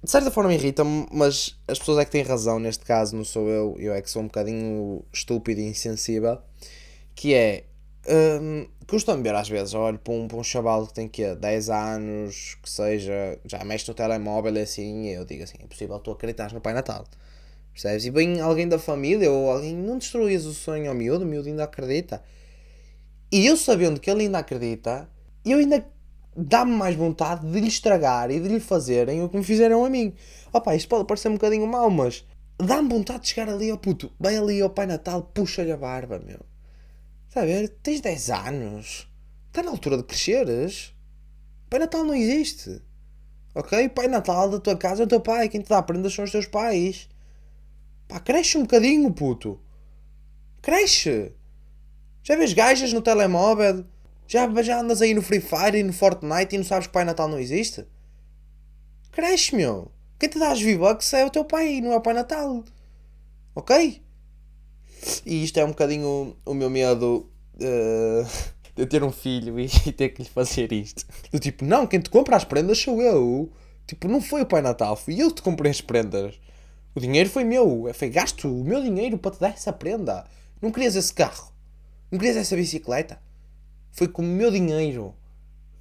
de 0.01 0.09
certa 0.09 0.31
forma 0.31 0.53
irrita-me, 0.53 1.05
mas 1.11 1.59
as 1.67 1.77
pessoas 1.77 1.97
é 1.97 2.05
que 2.05 2.11
têm 2.11 2.23
razão, 2.23 2.57
neste 2.57 2.85
caso 2.85 3.17
não 3.17 3.25
sou 3.25 3.49
eu, 3.49 3.75
eu 3.77 3.93
é 3.93 4.01
que 4.01 4.09
sou 4.09 4.21
um 4.21 4.27
bocadinho 4.27 5.03
estúpido 5.11 5.59
e 5.59 5.65
insensível, 5.65 6.39
que 7.13 7.33
é, 7.33 7.65
um, 8.41 8.65
Custa-me 8.91 9.23
ver 9.23 9.33
às 9.33 9.47
vezes, 9.47 9.73
olho 9.73 9.97
para 9.97 10.13
um, 10.13 10.27
para 10.27 10.35
um 10.35 10.43
chaval 10.43 10.85
que 10.85 10.93
tem 10.93 11.07
que 11.07 11.33
10 11.33 11.69
anos, 11.69 12.57
que 12.61 12.69
seja, 12.69 13.39
já 13.45 13.63
mexe 13.63 13.87
no 13.87 13.93
telemóvel 13.93 14.61
assim, 14.61 15.05
e 15.05 15.13
eu 15.13 15.23
digo 15.23 15.45
assim, 15.45 15.55
é 15.63 15.65
possível 15.65 15.97
tu 15.97 16.11
acreditas 16.11 16.51
no 16.51 16.59
Pai 16.59 16.73
Natal. 16.73 17.05
Percebes? 17.71 18.03
E 18.03 18.09
vem 18.09 18.41
alguém 18.41 18.67
da 18.67 18.77
família 18.77 19.31
ou 19.31 19.49
alguém, 19.49 19.73
não 19.73 19.97
destruís 19.97 20.43
o 20.43 20.53
sonho 20.53 20.89
ao 20.89 20.93
miúdo, 20.93 21.23
o 21.23 21.25
miúdo 21.25 21.47
ainda 21.47 21.63
acredita. 21.63 22.21
E 23.31 23.45
eu 23.45 23.55
sabendo 23.55 23.97
que 23.97 24.11
ele 24.11 24.23
ainda 24.23 24.39
acredita, 24.39 25.07
eu 25.45 25.59
ainda 25.59 25.85
dá-me 26.35 26.73
mais 26.73 26.93
vontade 26.93 27.49
de 27.49 27.61
lhe 27.61 27.69
estragar 27.69 28.29
e 28.29 28.41
de 28.41 28.49
lhe 28.49 28.59
fazerem 28.59 29.23
o 29.23 29.29
que 29.29 29.37
me 29.37 29.43
fizeram 29.45 29.85
a 29.85 29.89
mim. 29.89 30.13
Opá, 30.51 30.75
isto 30.75 30.89
pode 30.89 31.05
parecer 31.05 31.29
um 31.29 31.35
bocadinho 31.35 31.65
mau, 31.65 31.89
mas 31.89 32.25
dá-me 32.57 32.89
vontade 32.89 33.21
de 33.21 33.29
chegar 33.29 33.47
ali 33.47 33.71
ao 33.71 33.77
puto. 33.77 34.11
Vai 34.19 34.35
ali 34.35 34.59
ao 34.59 34.69
Pai 34.69 34.85
Natal, 34.85 35.31
puxa-lhe 35.33 35.71
a 35.71 35.77
barba, 35.77 36.19
meu. 36.19 36.50
Está 37.31 37.43
a 37.43 37.45
ver? 37.45 37.69
Tens 37.81 38.01
10 38.01 38.29
anos. 38.29 39.07
Está 39.47 39.63
na 39.63 39.71
altura 39.71 39.95
de 39.95 40.03
cresceres. 40.03 40.93
Pai 41.69 41.79
Natal 41.79 42.03
não 42.03 42.13
existe. 42.13 42.81
Ok? 43.55 43.87
Pai 43.87 44.09
Natal 44.09 44.49
da 44.49 44.59
tua 44.59 44.75
casa 44.75 45.03
é 45.03 45.05
o 45.05 45.07
teu 45.07 45.21
pai. 45.21 45.47
Quem 45.47 45.61
te 45.61 45.69
dá 45.69 45.81
prendas 45.81 46.13
são 46.13 46.25
os 46.25 46.31
teus 46.31 46.45
pais. 46.45 47.07
Pá, 48.05 48.19
cresce 48.19 48.57
um 48.57 48.63
bocadinho, 48.63 49.09
puto. 49.13 49.57
Cresce. 50.61 51.31
Já 52.21 52.35
vês 52.35 52.51
gajas 52.51 52.91
no 52.91 53.01
telemóvel? 53.01 53.85
Já, 54.27 54.49
já 54.61 54.81
andas 54.81 55.01
aí 55.01 55.13
no 55.13 55.21
Free 55.21 55.39
Fire 55.39 55.77
e 55.77 55.83
no 55.83 55.93
Fortnite 55.93 56.55
e 56.55 56.57
não 56.57 56.65
sabes 56.65 56.87
que 56.87 56.93
Pai 56.93 57.05
Natal 57.05 57.29
não 57.29 57.39
existe? 57.39 57.85
Cresce, 59.09 59.55
meu. 59.55 59.89
Quem 60.19 60.27
te 60.27 60.37
dá 60.37 60.51
as 60.51 60.61
V-Bucks 60.61 61.13
é 61.13 61.25
o 61.25 61.29
teu 61.29 61.45
pai, 61.45 61.79
não 61.79 61.93
é 61.93 61.95
o 61.95 62.01
Pai 62.01 62.13
Natal. 62.13 62.61
Ok? 63.55 64.03
E 65.25 65.43
isto 65.43 65.59
é 65.59 65.65
um 65.65 65.69
bocadinho 65.69 66.35
o 66.45 66.53
meu 66.53 66.69
medo 66.69 67.29
uh, 67.55 68.51
de 68.75 68.85
ter 68.85 69.03
um 69.03 69.11
filho 69.11 69.59
e, 69.59 69.65
e, 69.85 69.91
ter 69.91 70.09
que 70.09 70.23
lhe 70.23 70.29
fazer 70.29 70.71
isto. 70.71 71.05
Do 71.31 71.39
tipo, 71.39 71.65
não, 71.65 71.87
quem 71.87 71.99
te 71.99 72.09
compra 72.09 72.35
as 72.35 72.43
prendas 72.43 72.77
sou 72.77 73.01
eu. 73.01 73.51
Tipo, 73.87 74.07
não 74.07 74.21
foi 74.21 74.41
o 74.41 74.45
Pai 74.45 74.61
Natal, 74.61 74.95
fui 74.95 75.21
eu 75.21 75.29
que 75.29 75.35
te 75.35 75.41
comprei 75.41 75.71
as 75.71 75.81
prendas. 75.81 76.39
O 76.93 76.99
dinheiro 76.99 77.29
foi 77.29 77.43
meu, 77.43 77.89
foi 77.93 78.09
gasto 78.09 78.47
o 78.47 78.63
meu 78.63 78.81
dinheiro 78.81 79.17
para 79.17 79.31
te 79.31 79.39
dar 79.39 79.49
essa 79.49 79.71
prenda. 79.71 80.25
Não 80.61 80.71
querias 80.71 80.95
esse 80.95 81.13
carro, 81.13 81.51
não 82.11 82.19
querias 82.19 82.37
essa 82.37 82.55
bicicleta. 82.55 83.19
Foi 83.91 84.07
com 84.07 84.21
o 84.21 84.25
meu 84.25 84.51
dinheiro. 84.51 85.13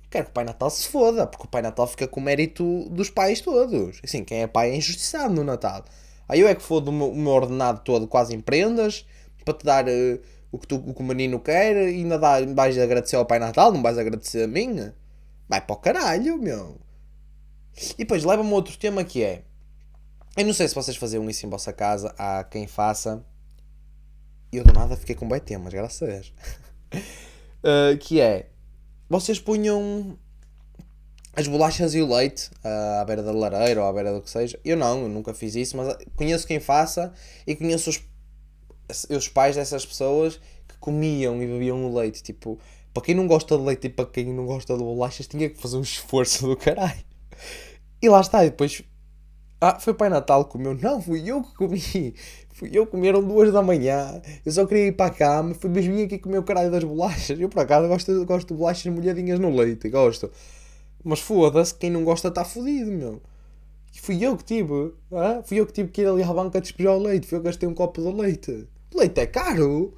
Quero 0.08 0.24
que 0.24 0.30
o 0.30 0.34
Pai 0.34 0.44
Natal 0.44 0.70
se 0.70 0.88
foda, 0.88 1.26
porque 1.26 1.46
o 1.46 1.48
Pai 1.48 1.62
Natal 1.62 1.86
fica 1.86 2.08
com 2.08 2.18
o 2.18 2.22
mérito 2.22 2.88
dos 2.90 3.10
pais 3.10 3.40
todos. 3.40 4.00
Assim, 4.02 4.24
quem 4.24 4.42
é 4.42 4.46
pai 4.46 4.70
é 4.70 4.76
injustiçado 4.76 5.32
no 5.32 5.44
Natal. 5.44 5.84
Aí 6.30 6.38
eu 6.38 6.46
é 6.46 6.54
que 6.54 6.62
fodo 6.62 6.90
o 6.90 6.92
meu, 6.92 7.10
o 7.10 7.16
meu 7.16 7.32
ordenado 7.32 7.80
todo 7.84 8.06
quase 8.06 8.32
em 8.32 8.40
prendas 8.40 9.04
para 9.44 9.52
te 9.52 9.64
dar 9.64 9.88
uh, 9.88 10.20
o, 10.52 10.58
que 10.60 10.66
tu, 10.68 10.76
o 10.76 10.94
que 10.94 11.02
o 11.02 11.04
menino 11.04 11.40
quer 11.40 11.74
e 11.76 11.96
ainda 11.96 12.16
dá, 12.16 12.36
vais 12.54 12.78
agradecer 12.78 13.16
ao 13.16 13.26
Pai 13.26 13.40
Natal, 13.40 13.72
não 13.72 13.82
vais 13.82 13.98
agradecer 13.98 14.44
a 14.44 14.46
mim. 14.46 14.92
Vai 15.48 15.60
para 15.60 15.74
o 15.74 15.76
caralho, 15.76 16.38
meu. 16.38 16.78
E 17.94 18.04
depois 18.04 18.22
leva-me 18.22 18.52
outro 18.52 18.78
tema 18.78 19.02
que 19.02 19.24
é. 19.24 19.42
Eu 20.36 20.46
não 20.46 20.52
sei 20.52 20.68
se 20.68 20.74
vocês 20.76 20.96
faziam 20.96 21.28
isso 21.28 21.44
em 21.44 21.50
vossa 21.50 21.72
casa, 21.72 22.14
há 22.16 22.44
quem 22.44 22.68
faça. 22.68 23.24
Eu 24.52 24.62
do 24.62 24.72
nada 24.72 24.96
fiquei 24.96 25.16
com 25.16 25.28
bem 25.28 25.40
temas, 25.40 25.74
graças 25.74 26.00
a 26.00 26.12
Deus. 26.12 26.32
uh, 26.94 27.98
que 27.98 28.20
é. 28.20 28.50
Vocês 29.08 29.40
punham 29.40 30.16
as 31.34 31.46
bolachas 31.46 31.94
e 31.94 32.02
o 32.02 32.12
leite 32.12 32.50
uh, 32.64 33.00
à 33.00 33.04
beira 33.04 33.22
da 33.22 33.32
lareira 33.32 33.82
ou 33.82 33.86
à 33.86 33.92
beira 33.92 34.12
do 34.12 34.20
que 34.20 34.30
seja. 34.30 34.58
Eu 34.64 34.76
não, 34.76 35.02
eu 35.02 35.08
nunca 35.08 35.32
fiz 35.32 35.54
isso, 35.54 35.76
mas 35.76 35.96
conheço 36.16 36.46
quem 36.46 36.60
faça 36.60 37.12
e 37.46 37.54
conheço 37.54 37.90
os, 37.90 38.02
os 39.08 39.28
pais 39.28 39.56
dessas 39.56 39.86
pessoas 39.86 40.40
que 40.68 40.76
comiam 40.78 41.42
e 41.42 41.46
bebiam 41.46 41.84
o 41.84 41.94
leite. 41.94 42.22
Tipo, 42.22 42.58
para 42.92 43.02
quem 43.02 43.14
não 43.14 43.26
gosta 43.26 43.56
de 43.56 43.62
leite 43.62 43.86
e 43.86 43.90
para 43.90 44.06
quem 44.06 44.32
não 44.32 44.46
gosta 44.46 44.76
de 44.76 44.82
bolachas, 44.82 45.26
tinha 45.26 45.48
que 45.48 45.60
fazer 45.60 45.76
um 45.76 45.82
esforço 45.82 46.46
do 46.46 46.56
caralho. 46.56 47.04
E 48.02 48.08
lá 48.08 48.20
está, 48.20 48.44
e 48.44 48.50
depois 48.50 48.82
ah, 49.62 49.78
foi 49.78 49.92
o 49.92 49.96
Pai 49.96 50.08
Natal 50.08 50.46
que 50.46 50.52
comeu. 50.52 50.74
Não, 50.74 51.02
fui 51.02 51.30
eu 51.30 51.42
que 51.42 51.54
comi. 51.54 52.14
Fui 52.54 52.70
eu 52.72 52.86
que 52.86 52.92
comeram 52.92 53.22
duas 53.22 53.52
da 53.52 53.62
manhã. 53.62 54.20
Eu 54.44 54.52
só 54.52 54.66
queria 54.66 54.86
ir 54.86 54.92
para 54.92 55.06
a 55.06 55.14
cama. 55.14 55.54
Fui 55.54 55.68
mesmo 55.68 56.02
aqui 56.02 56.18
comer 56.18 56.38
o 56.38 56.42
caralho 56.42 56.70
das 56.70 56.82
bolachas. 56.82 57.38
Eu, 57.38 57.48
por 57.48 57.60
acaso, 57.60 57.86
gosto, 57.86 58.24
gosto 58.24 58.48
de 58.48 58.54
bolachas 58.54 58.92
molhadinhas 58.92 59.38
no 59.38 59.54
leite. 59.54 59.88
Gosto. 59.90 60.30
Mas 61.02 61.20
foda-se, 61.20 61.74
quem 61.74 61.90
não 61.90 62.04
gosta 62.04 62.28
está 62.28 62.44
fodido, 62.44 62.90
meu. 62.90 63.22
Fui 63.92 64.22
eu 64.24 64.36
que 64.36 64.44
tive. 64.44 64.94
Ah? 65.12 65.42
Fui 65.44 65.58
eu 65.58 65.66
que 65.66 65.72
tive 65.72 65.90
que 65.90 66.02
ir 66.02 66.06
ali 66.06 66.22
à 66.22 66.32
banca 66.32 66.60
despejar 66.60 66.94
o 66.94 67.02
leite. 67.02 67.26
Fui 67.26 67.38
eu 67.38 67.42
que 67.42 67.46
gastei 67.46 67.68
um 67.68 67.74
copo 67.74 68.00
de 68.00 68.12
leite. 68.12 68.68
Leite 68.94 69.20
é 69.20 69.26
caro. 69.26 69.94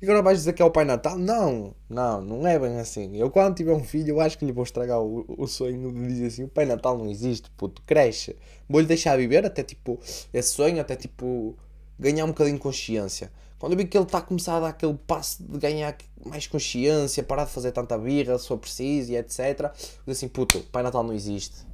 E 0.00 0.04
agora 0.04 0.22
vais 0.22 0.38
dizer 0.38 0.52
que 0.52 0.60
é 0.60 0.64
o 0.64 0.70
Pai 0.70 0.84
Natal? 0.84 1.18
Não, 1.18 1.74
não, 1.88 2.20
não 2.20 2.46
é 2.46 2.58
bem 2.58 2.78
assim. 2.78 3.16
Eu 3.16 3.30
quando 3.30 3.56
tiver 3.56 3.72
um 3.72 3.82
filho, 3.82 4.10
eu 4.10 4.20
acho 4.20 4.38
que 4.38 4.44
lhe 4.44 4.52
vou 4.52 4.62
estragar 4.62 5.00
o, 5.00 5.24
o 5.26 5.46
sonho 5.46 5.90
de 5.90 6.06
dizer 6.06 6.26
assim, 6.26 6.44
o 6.44 6.48
Pai 6.48 6.66
Natal 6.66 6.98
não 6.98 7.10
existe, 7.10 7.50
puto, 7.56 7.80
cresce. 7.82 8.36
Vou-lhe 8.68 8.86
deixar 8.86 9.16
viver 9.16 9.46
até 9.46 9.62
tipo, 9.62 9.98
esse 10.34 10.50
sonho, 10.50 10.80
até 10.82 10.96
tipo, 10.96 11.56
ganhar 11.98 12.26
um 12.26 12.28
bocadinho 12.28 12.56
de 12.56 12.62
consciência. 12.62 13.32
Quando 13.58 13.72
eu 13.72 13.78
vi 13.78 13.86
que 13.86 13.96
ele 13.96 14.04
está 14.04 14.18
a 14.18 14.22
começar 14.22 14.56
a 14.56 14.60
dar 14.60 14.68
aquele 14.68 14.94
passo 15.06 15.42
de 15.42 15.58
ganhar 15.58 15.96
mais 16.24 16.46
consciência, 16.46 17.22
parar 17.22 17.44
de 17.44 17.50
fazer 17.50 17.72
tanta 17.72 17.96
birra, 17.96 18.38
se 18.38 18.48
for 18.48 18.58
preciso 18.58 19.12
e 19.12 19.16
etc. 19.16 19.72
Eu 20.06 20.12
assim, 20.12 20.28
puto, 20.28 20.60
Pai 20.64 20.82
Natal 20.82 21.02
não 21.02 21.14
existe. 21.14 21.66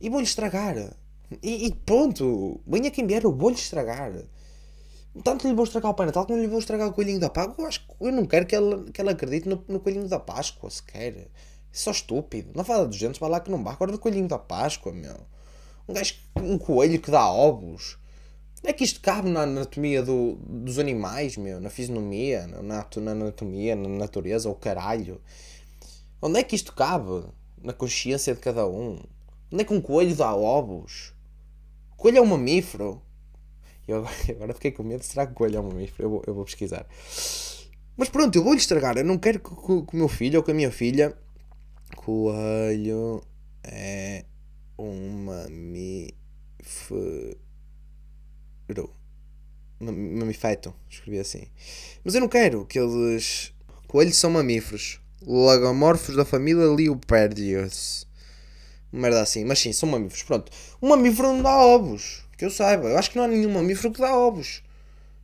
E 0.00 0.10
vou-lhe 0.10 0.26
estragar. 0.26 0.76
E, 1.42 1.66
e 1.66 1.72
pronto, 1.74 2.60
venha 2.66 2.90
quem 2.90 3.06
vier, 3.06 3.24
eu 3.24 3.32
vou-lhe 3.32 3.56
estragar. 3.56 4.12
Tanto 5.24 5.48
lhe 5.48 5.54
vou 5.54 5.64
estragar 5.64 5.90
o 5.90 5.94
Pai 5.94 6.06
Natal 6.06 6.26
como 6.26 6.38
lhe 6.38 6.46
vou 6.46 6.58
estragar 6.58 6.88
o 6.88 6.92
Coelhinho 6.92 7.18
da 7.18 7.30
Páscoa. 7.30 7.54
Eu, 7.58 7.66
acho, 7.66 7.86
eu 8.00 8.12
não 8.12 8.26
quero 8.26 8.46
que 8.46 8.54
ela, 8.54 8.84
que 8.84 9.00
ela 9.00 9.12
acredite 9.12 9.48
no, 9.48 9.64
no 9.66 9.80
Coelhinho 9.80 10.08
da 10.08 10.20
Páscoa, 10.20 10.70
sequer. 10.70 11.16
É 11.16 11.26
só 11.72 11.90
estúpido. 11.90 12.52
Na 12.54 12.64
fada 12.64 12.86
dos 12.86 12.98
dentes 12.98 13.18
vai 13.18 13.30
lá 13.30 13.40
que 13.40 13.50
não 13.50 13.62
vá. 13.62 13.72
Agora 13.72 13.92
do 13.92 13.98
Coelhinho 13.98 14.28
da 14.28 14.38
Páscoa, 14.38 14.92
meu. 14.92 15.16
Um 15.88 15.94
gajo, 15.94 16.14
um 16.36 16.58
coelho 16.58 17.00
que 17.00 17.10
dá 17.10 17.30
ovos. 17.30 17.98
Não 18.62 18.70
é 18.70 18.72
que 18.72 18.84
isto 18.84 19.00
cabe 19.00 19.28
na 19.28 19.42
anatomia 19.42 20.02
do, 20.02 20.34
dos 20.36 20.78
animais, 20.78 21.36
meu? 21.36 21.60
Na 21.60 21.70
fisionomia, 21.70 22.46
na, 22.46 22.62
na 22.62 23.10
anatomia, 23.12 23.76
na 23.76 23.88
natureza, 23.88 24.48
ou 24.48 24.54
caralho. 24.54 25.20
Onde 26.20 26.40
é 26.40 26.42
que 26.42 26.56
isto 26.56 26.74
cabe? 26.74 27.24
Na 27.62 27.72
consciência 27.72 28.34
de 28.34 28.40
cada 28.40 28.66
um. 28.66 28.98
Onde 29.52 29.62
é 29.62 29.64
que 29.64 29.72
um 29.72 29.80
coelho 29.80 30.14
dá 30.14 30.34
ovos? 30.34 31.14
O 31.92 31.96
coelho 31.96 32.18
é 32.18 32.20
um 32.20 32.26
mamífero. 32.26 33.00
Eu 33.86 34.04
agora 34.30 34.52
fiquei 34.58 34.72
com 34.72 34.82
medo. 34.82 35.04
Será 35.04 35.24
que 35.24 35.32
o 35.32 35.36
coelho 35.36 35.56
é 35.56 35.60
um 35.60 35.68
mamífero? 35.68 36.02
Eu 36.02 36.10
vou, 36.10 36.24
eu 36.26 36.34
vou 36.34 36.44
pesquisar. 36.44 36.84
Mas 37.96 38.08
pronto, 38.08 38.36
eu 38.36 38.42
vou-lhe 38.42 38.58
estragar. 38.58 38.96
Eu 38.96 39.04
não 39.04 39.18
quero 39.18 39.38
que, 39.38 39.50
que, 39.50 39.82
que 39.82 39.94
o 39.94 39.96
meu 39.96 40.08
filho 40.08 40.38
ou 40.38 40.44
que 40.44 40.50
a 40.50 40.54
minha 40.54 40.72
filha. 40.72 41.16
Coelho 41.96 43.22
é 43.62 44.24
um 44.78 45.24
mamífero. 45.24 46.16
Mamifeto. 49.80 50.74
Escrevi 50.88 51.18
assim. 51.18 51.46
Mas 52.04 52.14
eu 52.14 52.20
não 52.20 52.28
quero 52.28 52.64
que 52.66 52.78
eles. 52.78 53.52
Coelhos 53.86 54.16
são 54.16 54.30
mamíferos. 54.30 55.00
Lagomorfos 55.26 56.16
da 56.16 56.24
família 56.24 56.66
Leopardius. 56.66 58.06
Merda 58.92 59.22
assim. 59.22 59.44
Mas 59.44 59.60
sim, 59.60 59.72
são 59.72 59.88
mamíferos. 59.88 60.22
Pronto. 60.22 60.52
Um 60.82 60.88
mamífero 60.88 61.28
não 61.28 61.42
dá 61.42 61.56
ovos. 61.56 62.24
Que 62.36 62.44
eu 62.44 62.50
saiba. 62.50 62.88
Eu 62.88 62.98
acho 62.98 63.10
que 63.10 63.16
não 63.16 63.24
há 63.24 63.28
nenhum 63.28 63.52
mamífero 63.52 63.92
que 63.92 64.00
dá 64.00 64.16
ovos. 64.16 64.62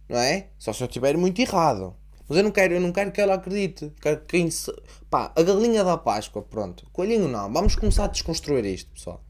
Não 0.09 0.19
é? 0.19 0.49
Só 0.59 0.73
se 0.73 0.83
eu 0.83 0.87
estiver 0.87 1.17
muito 1.17 1.41
errado. 1.41 1.95
Mas 2.29 2.39
eu 2.39 2.45
não 2.45 2.51
quero, 2.51 2.75
eu 2.75 2.81
não 2.81 2.93
quero 2.93 3.13
que 3.13 3.21
ela 3.21 3.35
acredite. 3.35 3.93
Quero 4.01 4.21
que 4.21 4.27
quem 4.39 4.51
se... 4.51 4.73
Pá, 5.11 5.33
a 5.37 5.43
galinha 5.43 5.85
da 5.85 5.97
Páscoa, 5.97 6.43
pronto. 6.43 6.87
Coelhinho 6.93 7.29
não. 7.29 7.53
Vamos 7.53 7.77
começar 7.77 8.05
a 8.05 8.09
desconstruir 8.09 8.65
isto, 8.65 8.91
pessoal. 8.93 9.23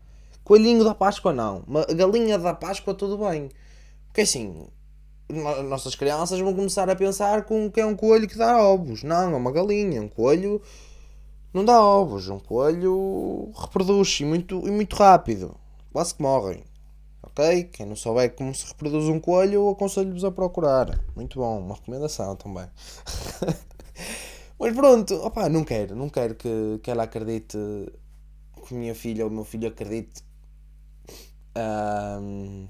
Coelhinho 0.44 0.84
da 0.84 0.94
Páscoa 0.94 1.32
não. 1.32 1.64
A 1.88 1.92
galinha 1.92 2.38
da 2.38 2.54
Páscoa 2.54 2.94
tudo 2.94 3.18
bem. 3.18 3.50
Porque 4.14 4.20
assim, 4.20 4.68
nossas 5.68 5.96
crianças 5.96 6.38
vão 6.38 6.54
começar 6.54 6.88
a 6.88 6.94
pensar 6.94 7.42
com 7.46 7.68
que 7.68 7.80
é 7.80 7.84
um 7.84 7.96
coelho 7.96 8.28
que 8.28 8.38
dá 8.38 8.62
ovos. 8.62 9.02
Não, 9.02 9.34
é 9.34 9.36
uma 9.36 9.50
galinha. 9.50 10.00
Um 10.00 10.06
coelho 10.06 10.62
não 11.52 11.64
dá 11.64 11.82
ovos. 11.82 12.28
Um 12.28 12.38
coelho 12.38 13.50
reproduz 13.56 14.20
e 14.20 14.24
muito, 14.24 14.68
e 14.68 14.70
muito 14.70 14.94
rápido. 14.94 15.56
Quase 15.92 16.14
que 16.14 16.22
morrem. 16.22 16.62
Ok? 17.24 17.64
Quem 17.64 17.86
não 17.86 17.96
souber 17.96 18.32
como 18.36 18.54
se 18.54 18.68
reproduz 18.68 19.06
um 19.06 19.18
coelho, 19.18 19.68
aconselho-vos 19.70 20.24
a 20.24 20.30
procurar. 20.30 20.96
Muito 21.16 21.40
bom, 21.40 21.58
uma 21.58 21.74
recomendação 21.74 22.36
também. 22.36 22.68
Mas 24.60 24.72
pronto, 24.76 25.12
opa, 25.16 25.48
não 25.48 25.64
quero, 25.64 25.96
não 25.96 26.08
quero 26.08 26.36
que, 26.36 26.78
que 26.84 26.88
ela 26.88 27.02
acredite, 27.02 27.58
que 28.64 28.74
minha 28.74 28.94
filha 28.94 29.24
ou 29.24 29.30
meu 29.30 29.44
filho 29.44 29.66
acredite 29.66 30.22
um, 31.56 32.68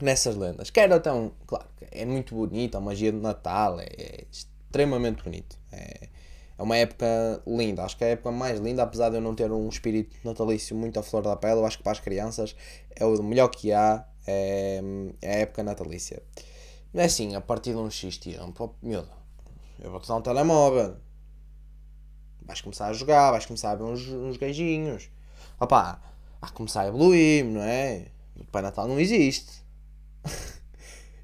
nessas 0.00 0.36
lendas. 0.36 0.70
Quero 0.70 0.94
então, 0.94 1.32
claro, 1.46 1.66
é 1.90 2.04
muito 2.04 2.34
bonito, 2.34 2.76
a 2.76 2.80
magia 2.80 3.12
de 3.12 3.18
Natal 3.18 3.80
é, 3.80 3.86
é 3.98 4.24
extremamente 4.30 5.22
bonito. 5.22 5.58
É, 5.72 6.08
é 6.58 6.62
uma 6.62 6.76
época 6.76 7.06
linda, 7.46 7.84
acho 7.84 7.96
que 7.96 8.04
é 8.04 8.08
a 8.08 8.10
época 8.10 8.32
mais 8.32 8.58
linda, 8.58 8.82
apesar 8.82 9.10
de 9.10 9.16
eu 9.16 9.20
não 9.20 9.34
ter 9.34 9.50
um 9.52 9.68
espírito 9.68 10.16
natalício 10.24 10.74
muito 10.74 10.98
à 10.98 11.02
flor 11.02 11.22
da 11.22 11.36
pele, 11.36 11.60
eu 11.60 11.66
acho 11.66 11.78
que 11.78 11.84
para 11.84 11.92
as 11.92 12.00
crianças 12.00 12.56
é 12.96 13.04
o 13.04 13.22
melhor 13.22 13.48
que 13.48 13.72
há, 13.72 14.04
é, 14.26 14.80
é 15.22 15.36
a 15.36 15.38
época 15.38 15.62
natalícia. 15.62 16.22
Não 16.92 17.02
é 17.02 17.06
assim, 17.06 17.36
a 17.36 17.40
partir 17.40 17.70
de 17.70 17.76
um 17.76 17.90
X 17.90 18.18
tempo, 18.18 18.74
meu, 18.82 19.04
eu 19.78 19.90
vou-te 19.90 20.08
dar 20.08 20.16
um 20.16 20.22
telemóvel, 20.22 20.96
vais 22.42 22.60
começar 22.60 22.86
a 22.86 22.92
jogar, 22.92 23.30
vais 23.30 23.46
começar 23.46 23.70
a 23.70 23.74
ver 23.76 23.84
uns, 23.84 24.08
uns 24.08 24.36
gajinhos, 24.36 25.10
opá, 25.60 26.00
vai 26.40 26.50
começar 26.50 26.82
a 26.82 26.88
evoluir, 26.88 27.44
não 27.44 27.62
é? 27.62 28.06
O 28.36 28.44
Pai 28.44 28.62
Natal 28.62 28.88
não 28.88 28.98
existe. 28.98 29.67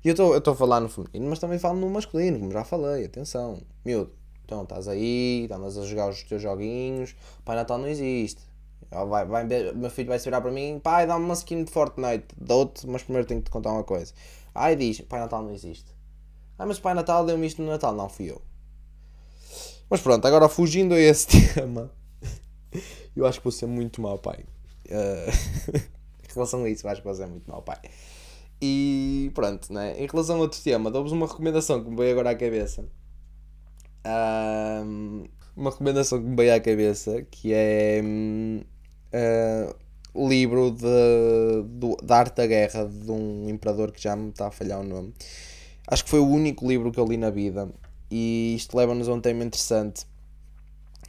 E 0.05 0.09
eu 0.09 0.37
estou 0.37 0.53
a 0.53 0.57
falar 0.57 0.81
no 0.81 0.89
feminino, 0.89 1.31
mas 1.31 1.39
também 1.39 1.59
falo 1.59 1.81
no 1.81 1.89
masculino, 1.89 2.39
como 2.39 2.53
já 2.53 2.63
falei, 2.63 3.07
atenção, 3.07 3.63
miúdo 3.83 4.13
Então 4.45 4.63
estás 4.63 4.87
aí, 4.87 5.49
andas 5.51 5.79
a 5.79 5.83
jogar 5.85 6.11
os 6.11 6.23
teus 6.25 6.43
joguinhos, 6.43 7.17
Pai 7.43 7.57
Natal 7.57 7.79
não 7.79 7.89
existe. 7.89 8.43
Vai, 8.91 9.25
vai, 9.25 9.45
meu 9.75 9.91
filho 9.91 10.09
vai 10.09 10.19
se 10.19 10.27
virar 10.27 10.43
para 10.43 10.53
mim, 10.53 10.79
pai, 10.79 11.07
dá-me 11.07 11.25
uma 11.25 11.35
skin 11.35 11.65
de 11.65 11.71
Fortnite, 11.71 12.27
dou-te, 12.37 12.87
mas 12.87 13.03
primeiro 13.03 13.27
tenho 13.27 13.41
que 13.41 13.47
te 13.47 13.51
contar 13.51 13.73
uma 13.73 13.83
coisa. 13.83 14.13
Ai 14.55 14.77
diz, 14.77 15.01
Pai 15.01 15.19
Natal 15.19 15.43
não 15.43 15.51
existe. 15.51 15.91
Ah, 16.59 16.67
mas 16.67 16.79
Pai 16.79 16.95
Natal 16.95 17.25
deu-me 17.25 17.47
isto 17.47 17.61
no 17.61 17.69
Natal, 17.69 17.93
não 17.95 18.09
fui 18.09 18.31
eu. 18.31 18.41
Mas 19.91 20.01
pronto, 20.01 20.25
agora 20.27 20.49
fugindo 20.49 20.95
a 20.95 21.01
esse 21.01 21.27
tema, 21.55 21.91
eu 23.17 23.27
acho 23.27 23.39
que 23.39 23.45
vou 23.45 23.53
ser 23.53 23.67
muito 23.67 24.01
mau 24.01 24.19
pai. 24.19 24.45
Uh, 24.87 25.75
em 26.23 26.35
relação 26.35 26.63
a 26.63 26.69
isso, 26.69 26.87
eu 26.87 26.91
acho 26.91 27.01
que 27.01 27.07
vou 27.07 27.15
ser 27.17 27.27
muito 27.27 27.51
mau 27.51 27.63
pai. 27.63 27.81
E 28.67 29.31
pronto, 29.35 29.71
né? 29.75 29.95
em 29.99 30.07
relação 30.07 30.37
a 30.37 30.39
outro 30.39 30.59
tema, 30.63 30.91
dou-vos 30.91 31.13
uma 31.13 31.27
recomendação 31.27 31.85
que 31.85 31.91
me 31.91 31.97
veio 31.97 32.13
agora 32.13 32.31
à 32.31 32.35
cabeça. 32.35 32.83
Um, 34.07 35.25
uma 35.55 35.71
recomendação 35.71 36.19
que 36.19 36.27
me 36.27 36.35
veio 36.35 36.55
à 36.55 36.61
cabeça 36.61 37.21
que 37.31 37.53
é 37.53 38.01
uh, 39.13 39.77
o 40.15 40.27
livro 40.27 40.71
de, 40.71 41.63
do, 41.79 41.95
da 42.03 42.21
Arte 42.21 42.37
da 42.37 42.47
Guerra 42.47 42.87
de 42.87 43.11
um 43.11 43.51
imperador 43.51 43.93
que 43.93 44.03
já 44.03 44.17
me 44.17 44.31
está 44.31 44.47
a 44.47 44.51
falhar 44.51 44.81
o 44.81 44.85
nome. 44.85 45.13
Acho 45.87 46.03
que 46.03 46.09
foi 46.09 46.21
o 46.21 46.27
único 46.27 46.67
livro 46.67 46.91
que 46.91 46.99
eu 46.99 47.05
li 47.05 47.19
na 47.19 47.29
vida 47.29 47.69
e 48.11 48.55
isto 48.57 48.75
leva-nos 48.79 49.11
a 49.11 49.13
um 49.13 49.21
tema 49.21 49.45
interessante 49.45 50.07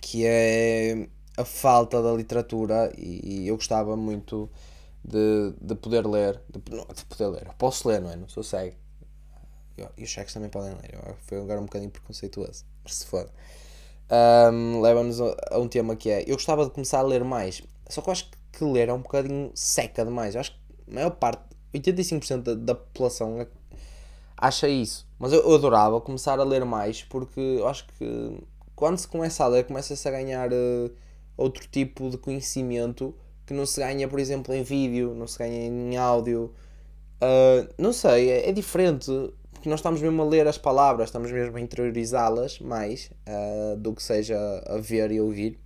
que 0.02 0.26
é 0.26 1.08
a 1.38 1.46
falta 1.46 2.02
da 2.02 2.12
literatura 2.12 2.92
e 2.98 3.48
eu 3.48 3.56
gostava 3.56 3.96
muito 3.96 4.50
de, 5.08 5.54
de 5.62 5.76
poder 5.76 6.06
ler 6.06 6.42
de, 6.50 6.60
de 6.60 7.06
poder 7.06 7.28
ler, 7.28 7.48
eu 7.48 7.54
posso 7.54 7.88
ler, 7.88 8.02
não 8.02 8.12
é? 8.12 8.16
Não 8.16 8.28
sou 8.28 8.44
cego. 8.44 8.76
E 9.98 10.04
os 10.04 10.10
cheques 10.10 10.34
também 10.34 10.50
podem 10.50 10.72
ler. 10.72 10.98
Foi 11.28 11.40
agora 11.40 11.60
um 11.60 11.66
bocadinho 11.66 11.92
preconceituoso 11.92 12.64
mas 12.84 12.96
se 12.96 13.06
for 13.06 13.30
um, 14.54 14.82
leva-nos 14.82 15.20
a, 15.20 15.36
a, 15.52 15.60
um 15.60 15.68
tema 15.68 15.96
que 15.96 16.10
é 16.10 16.24
eu 16.28 16.36
gostava 16.36 16.64
de 16.64 16.72
começar 16.72 17.00
a 17.00 17.02
ler 17.02 17.24
mais 17.24 17.62
só 17.90 18.02
que 18.02 18.10
eu 18.10 18.12
acho 18.12 18.30
que 18.52 18.64
ler 18.64 18.90
é 18.90 18.94
um 18.94 19.02
bocadinho 19.02 19.52
seca 19.54 20.04
demais. 20.04 20.34
Eu 20.34 20.42
acho 20.42 20.52
que 20.52 20.58
a 20.90 20.94
maior 20.94 21.12
parte 21.12 21.44
85% 21.74 22.42
da, 22.42 22.56
da 22.56 22.76
população 22.76 23.46
acha 24.38 24.68
isso. 24.68 25.08
Mas 25.20 25.34
eu, 25.34 25.42
eu 25.42 25.56
adorava 25.56 26.00
começar 26.02 26.40
a 26.40 26.44
ler 26.44 26.66
mais 26.66 27.04
porque 27.04 27.40
eu 27.40 27.68
acho 27.68 27.86
que 27.88 28.44
quando 28.76 28.98
se 28.98 29.08
começa 29.08 29.44
a 29.44 29.48
ler 29.48 29.66
começa-se 29.66 30.08
a 30.08 30.12
ganhar 30.12 30.52
uh, 30.52 30.92
outro 31.38 31.68
tipo 31.68 32.10
de 32.10 32.18
conhecimento 32.18 33.16
que 33.46 33.54
não 33.54 33.66
se 33.66 33.80
ganha, 33.80 34.08
por 34.08 34.20
exemplo, 34.20 34.54
em 34.54 34.64
vídeo, 34.64 35.14
não 35.14 35.28
se 35.28 35.38
ganha 35.38 35.66
em 35.66 35.98
áudio. 35.98 36.54
Uh, 37.22 37.68
não 37.78 37.94
sei, 37.94 38.30
é, 38.30 38.50
é, 38.50 38.52
diferente, 38.52 39.12
porque 39.54 39.70
nós 39.70 39.80
estamos 39.80 40.02
mesmo 40.02 40.22
a 40.22 40.26
ler 40.26 40.48
as 40.48 40.58
palavras, 40.58 41.10
estamos 41.10 41.32
mesmo 41.32 41.56
a 41.56 41.62
interiorizá-las 41.62 42.60
mais 42.60 43.10
uh, 43.28 43.78
do 43.78 43.94
que 43.94 44.04
seja 44.04 44.38
a 44.68 44.78
ver 44.78 45.12
e 45.12 45.22
ouvir. 45.22 45.60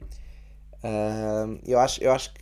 Uh, 0.84 1.60
eu, 1.66 1.80
acho, 1.80 2.04
eu 2.04 2.12
acho 2.12 2.34
que, 2.34 2.42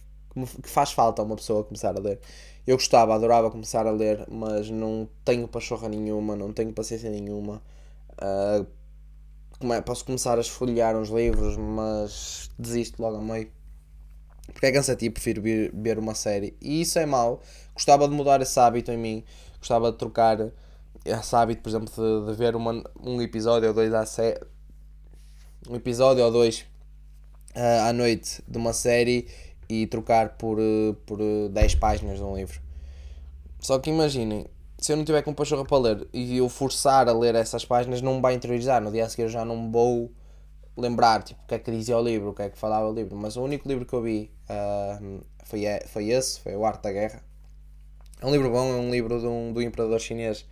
que 0.61 0.69
faz 0.69 0.91
falta 0.91 1.23
uma 1.23 1.35
pessoa 1.35 1.63
começar 1.63 1.95
a 1.95 1.99
ler. 1.99 2.19
Eu 2.65 2.75
gostava, 2.75 3.15
adorava 3.15 3.49
começar 3.49 3.87
a 3.87 3.91
ler, 3.91 4.25
mas 4.29 4.69
não 4.69 5.07
tenho 5.23 5.47
pachorra 5.47 5.87
nenhuma, 5.87 6.35
não 6.35 6.51
tenho 6.51 6.73
paciência 6.73 7.09
nenhuma. 7.09 7.61
Uh, 8.21 8.67
posso 9.85 10.03
começar 10.03 10.37
a 10.37 10.41
esfolhear 10.41 10.95
uns 10.97 11.09
livros, 11.09 11.55
mas 11.55 12.49
desisto 12.59 13.01
logo 13.01 13.17
a 13.17 13.21
meio. 13.21 13.56
Porque 14.53 14.65
é 14.65 14.71
cansativo, 14.71 15.13
prefiro 15.13 15.41
ver, 15.41 15.99
uma 15.99 16.15
série. 16.15 16.55
E 16.61 16.81
isso 16.81 16.97
é 16.97 17.05
mau. 17.05 17.41
Gostava 17.73 18.07
de 18.07 18.13
mudar 18.13 18.41
esse 18.41 18.59
hábito 18.59 18.91
em 18.91 18.97
mim. 18.97 19.23
Gostava 19.59 19.91
de 19.91 19.97
trocar 19.97 20.39
esse 21.05 21.35
hábito, 21.35 21.61
por 21.61 21.69
exemplo, 21.69 21.93
de, 21.93 22.31
de 22.31 22.37
ver 22.37 22.55
uma, 22.55 22.83
um 23.01 23.21
episódio 23.21 23.67
ou 23.69 23.73
dois 23.73 23.93
à 23.93 24.05
série. 24.05 24.39
Um 25.69 25.75
episódio 25.75 26.23
ou 26.23 26.31
dois 26.31 26.65
uh, 27.55 27.87
à 27.87 27.93
noite 27.93 28.41
de 28.47 28.57
uma 28.57 28.73
série 28.73 29.27
e 29.69 29.85
trocar 29.87 30.37
por, 30.37 30.59
uh, 30.59 30.93
por 31.05 31.19
10 31.51 31.73
uh, 31.73 31.77
páginas 31.77 32.17
de 32.17 32.23
um 32.23 32.35
livro. 32.35 32.61
Só 33.59 33.77
que 33.79 33.89
imaginem, 33.89 34.45
se 34.77 34.93
eu 34.93 34.97
não 34.97 35.03
tiver 35.03 35.21
com 35.23 35.33
pachorra 35.33 35.65
para 35.65 35.77
ler 35.77 36.07
e 36.13 36.37
eu 36.37 36.47
forçar 36.47 37.09
a 37.09 37.11
ler 37.11 37.35
essas 37.35 37.65
páginas, 37.65 38.01
não 38.01 38.15
me 38.15 38.21
vai 38.21 38.33
interiorizar. 38.33 38.81
No 38.81 38.91
dia 38.91 39.05
a 39.05 39.09
seguir 39.09 39.23
eu 39.23 39.29
já 39.29 39.43
não 39.43 39.71
vou 39.71 40.11
lembrar 40.81 41.23
tipo, 41.23 41.41
o 41.43 41.47
que 41.47 41.55
é 41.55 41.59
que 41.59 41.71
dizia 41.71 41.97
o 41.97 42.01
livro, 42.01 42.29
o 42.29 42.33
que 42.33 42.41
é 42.43 42.49
que 42.49 42.57
falava 42.57 42.87
o 42.87 42.93
livro. 42.93 43.15
Mas 43.15 43.35
o 43.35 43.43
único 43.43 43.67
livro 43.67 43.85
que 43.85 43.93
eu 43.93 44.01
vi 44.01 44.31
uh, 44.49 45.23
foi, 45.45 45.63
foi 45.87 46.09
esse, 46.09 46.39
foi 46.39 46.55
O 46.55 46.65
Arte 46.65 46.83
da 46.83 46.91
Guerra. 46.91 47.21
É 48.21 48.25
um 48.25 48.31
livro 48.31 48.49
bom, 48.49 48.67
é 48.69 48.75
um 48.75 48.89
livro 48.89 49.19
de 49.19 49.27
um, 49.27 49.53
do 49.53 49.61
imperador 49.61 49.99
chinês 49.99 50.45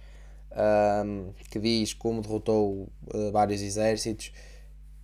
um, 1.05 1.31
que 1.49 1.59
diz 1.59 1.93
como 1.93 2.21
derrotou 2.21 2.88
uh, 3.13 3.31
vários 3.31 3.61
exércitos. 3.61 4.31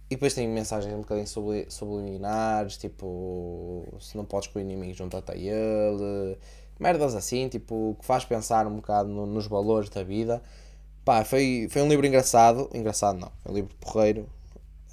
E 0.09 0.15
depois 0.15 0.33
tem 0.33 0.47
mensagens 0.47 0.93
um 0.93 0.99
bocadinho 0.99 1.27
subliminares, 1.69 2.77
tipo, 2.77 3.87
se 4.01 4.17
não 4.17 4.25
podes 4.25 4.49
com 4.49 4.59
o 4.59 4.61
inimigo, 4.61 4.93
junta-te 4.93 5.31
a 5.31 5.35
ele 5.35 6.37
merdas 6.81 7.13
assim, 7.13 7.47
tipo, 7.47 7.95
que 7.99 8.05
faz 8.05 8.25
pensar 8.25 8.65
um 8.65 8.77
bocado 8.77 9.07
no, 9.07 9.27
nos 9.27 9.45
valores 9.45 9.87
da 9.89 10.03
vida. 10.03 10.41
Pá, 11.05 11.23
foi, 11.23 11.67
foi 11.69 11.81
um 11.83 11.87
livro 11.87 12.05
engraçado, 12.05 12.69
engraçado 12.73 13.19
não, 13.19 13.31
foi 13.43 13.51
um 13.51 13.55
livro 13.55 13.75
porreiro, 13.79 14.27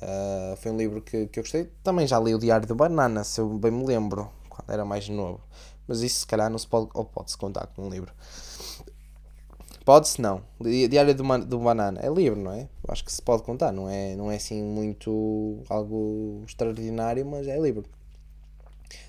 uh, 0.03 0.57
foi 0.57 0.73
um 0.73 0.77
livro 0.77 1.01
que, 1.01 1.27
que 1.27 1.39
eu 1.39 1.43
gostei. 1.43 1.71
Também 1.83 2.07
já 2.07 2.19
li 2.19 2.35
o 2.35 2.39
Diário 2.39 2.67
de 2.67 2.75
Banana, 2.75 3.25
se 3.25 3.41
eu 3.41 3.49
bem 3.49 3.71
me 3.71 3.85
lembro, 3.85 4.31
quando 4.49 4.71
era 4.71 4.85
mais 4.85 5.09
novo. 5.09 5.41
Mas 5.87 6.01
isso 6.01 6.21
se 6.21 6.27
calhar 6.27 6.51
não 6.51 6.59
se 6.59 6.67
pode, 6.67 6.89
ou 6.95 7.05
pode-se 7.05 7.37
contar 7.37 7.67
com 7.69 7.87
um 7.87 7.91
livro. 7.91 8.13
Pode-se 9.85 10.21
não. 10.21 10.43
Diário 10.61 11.15
do, 11.15 11.39
do 11.47 11.59
Banana 11.59 12.01
é 12.03 12.11
livro, 12.11 12.39
não 12.39 12.53
é? 12.53 12.69
Acho 12.89 13.05
que 13.05 13.13
se 13.13 13.23
pode 13.23 13.43
contar, 13.43 13.73
não 13.73 13.89
é, 13.89 14.15
não 14.15 14.31
é 14.31 14.37
assim 14.37 14.63
muito 14.63 15.63
algo 15.69 16.43
extraordinário, 16.47 17.25
mas 17.25 17.49
é 17.49 17.59
livro. 17.59 17.85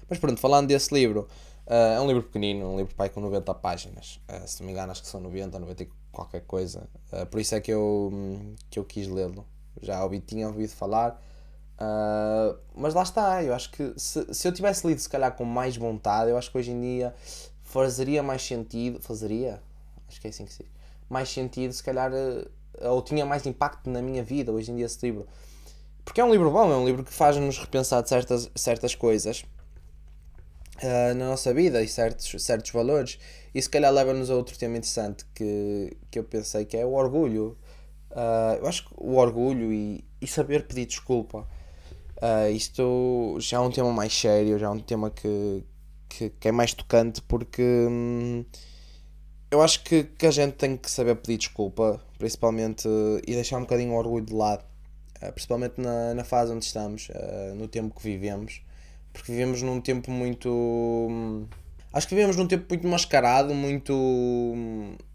Mas 0.10 0.18
pronto, 0.20 0.40
falando 0.40 0.68
desse 0.68 0.94
livro, 0.94 1.28
Uh, 1.70 1.94
é 1.94 2.02
um 2.02 2.08
livro 2.08 2.24
pequenino, 2.24 2.66
um 2.66 2.78
livro 2.78 2.96
pai 2.96 3.10
com 3.10 3.22
90 3.22 3.54
páginas. 3.54 4.20
Uh, 4.28 4.48
se 4.48 4.60
não 4.60 4.66
me 4.66 4.72
engano, 4.72 4.92
acho 4.92 5.04
que 5.04 5.08
são 5.08 5.20
90, 5.20 5.60
90 5.60 5.84
e 5.84 5.90
qualquer 6.12 6.42
coisa. 6.42 6.90
Por 7.30 7.40
isso 7.40 7.54
é 7.54 7.62
que 7.62 7.72
eu, 7.72 8.12
que 8.72 8.80
eu 8.80 8.84
quis 8.84 9.08
lê-lo. 9.08 9.46
Já 9.82 10.04
ouvi, 10.04 10.20
tinha 10.20 10.48
ouvido 10.48 10.72
falar. 10.72 11.22
mas 12.76 12.94
lá 12.94 13.04
está, 13.04 13.44
eu 13.44 13.54
acho 13.54 13.72
que 13.72 13.94
se, 13.98 14.34
se 14.34 14.48
eu 14.48 14.52
tivesse 14.52 14.86
lido 14.86 15.00
se 15.00 15.10
calhar 15.10 15.36
com 15.36 15.46
mais 15.46 15.78
vontade, 15.78 16.30
eu 16.32 16.38
acho 16.38 16.52
que 16.52 16.58
hoje 16.58 16.72
em 16.72 16.82
dia 16.82 17.14
fazeria 17.64 18.22
mais 18.24 18.42
sentido. 18.42 19.02
Fazeria? 19.02 19.62
Acho 20.08 20.20
que 20.20 20.28
é 20.28 20.30
assim 20.30 20.46
que 20.46 20.54
se 20.54 20.64
diz. 20.64 20.72
Mais 21.10 21.30
sentido, 21.30 21.74
se 21.74 21.84
calhar, 21.84 22.12
ou 22.82 23.02
tinha 23.02 23.26
mais 23.26 23.46
impacto 23.46 23.90
na 23.90 24.02
minha 24.02 24.24
vida 24.24 24.52
hoje 24.52 24.72
em 24.72 24.76
dia 24.76 24.86
esse 24.86 25.04
livro. 25.06 25.28
Porque 26.04 26.22
é 26.22 26.24
um 26.24 26.32
livro 26.32 26.50
bom, 26.50 26.72
é 26.72 26.76
um 26.76 26.86
livro 26.86 27.04
que 27.04 27.14
faz-nos 27.14 27.58
repensar 27.60 28.06
certas, 28.08 28.50
certas 28.56 28.96
coisas 28.96 29.46
uh, 30.78 31.14
na 31.16 31.28
nossa 31.28 31.54
vida 31.54 31.82
e 31.84 31.88
certos, 31.88 32.44
certos 32.44 32.72
valores. 32.72 33.20
E 33.54 33.62
se 33.62 33.70
calhar 33.70 33.94
leva-nos 33.94 34.30
a 34.32 34.36
outro 34.36 34.58
tema 34.58 34.78
interessante 34.78 35.26
que, 35.34 35.96
que 36.10 36.20
eu 36.20 36.24
pensei 36.24 36.66
que 36.66 36.78
é 36.78 36.86
o 36.86 36.94
orgulho. 36.94 37.58
Uh, 38.12 38.58
eu 38.60 38.68
acho 38.68 38.88
que 38.88 38.94
o 38.98 39.16
orgulho 39.16 39.72
e, 39.72 40.04
e 40.22 40.28
saber 40.28 40.68
pedir 40.68 40.86
desculpa. 40.86 41.48
Uh, 42.18 42.52
isto 42.52 43.38
já 43.40 43.58
é 43.58 43.60
um 43.60 43.72
tema 43.72 43.92
mais 43.92 44.14
sério, 44.14 44.60
já 44.60 44.68
é 44.68 44.70
um 44.70 44.80
tema 44.80 45.10
que, 45.10 45.64
que, 46.10 46.30
que 46.32 46.48
é 46.48 46.52
mais 46.52 46.74
tocante 46.74 47.22
porque 47.22 47.62
hum, 47.62 48.44
eu 49.50 49.62
acho 49.62 49.84
que, 49.84 50.04
que 50.04 50.26
a 50.26 50.32
gente 50.32 50.54
tem 50.54 50.76
que 50.76 50.92
saber 50.92 51.16
pedir 51.16 51.38
desculpa, 51.38 52.02
principalmente, 52.18 52.88
e 53.26 53.34
deixar 53.34 53.58
um 53.58 53.62
bocadinho 53.62 53.94
o 53.94 53.96
orgulho 53.96 54.26
de 54.26 54.34
lado, 54.34 54.66
uh, 55.24 55.32
principalmente 55.32 55.80
na, 55.80 56.14
na 56.14 56.24
fase 56.24 56.52
onde 56.52 56.66
estamos, 56.66 57.10
no 57.56 57.68
tempo 57.68 57.96
que 57.96 58.04
vivemos 58.04 58.62
porque 59.14 59.32
vivemos 59.32 59.62
num 59.62 59.82
tempo 59.82 60.12
muito. 60.12 61.48
Acho 61.92 62.08
que 62.08 62.16
vivemos 62.16 62.36
num 62.36 62.48
tempo 62.48 62.66
muito 62.70 62.88
mascarado, 62.88 63.54
muito. 63.54 63.94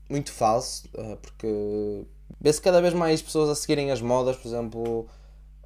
muito 0.09 0.33
falso, 0.33 0.89
porque 1.23 2.05
vê-se 2.41 2.61
cada 2.61 2.81
vez 2.81 2.95
mais 2.95 3.23
pessoas 3.23 3.49
a 3.49 3.55
seguirem 3.55 3.91
as 3.91 4.01
modas, 4.01 4.37
por 4.37 4.49
exemplo, 4.49 5.07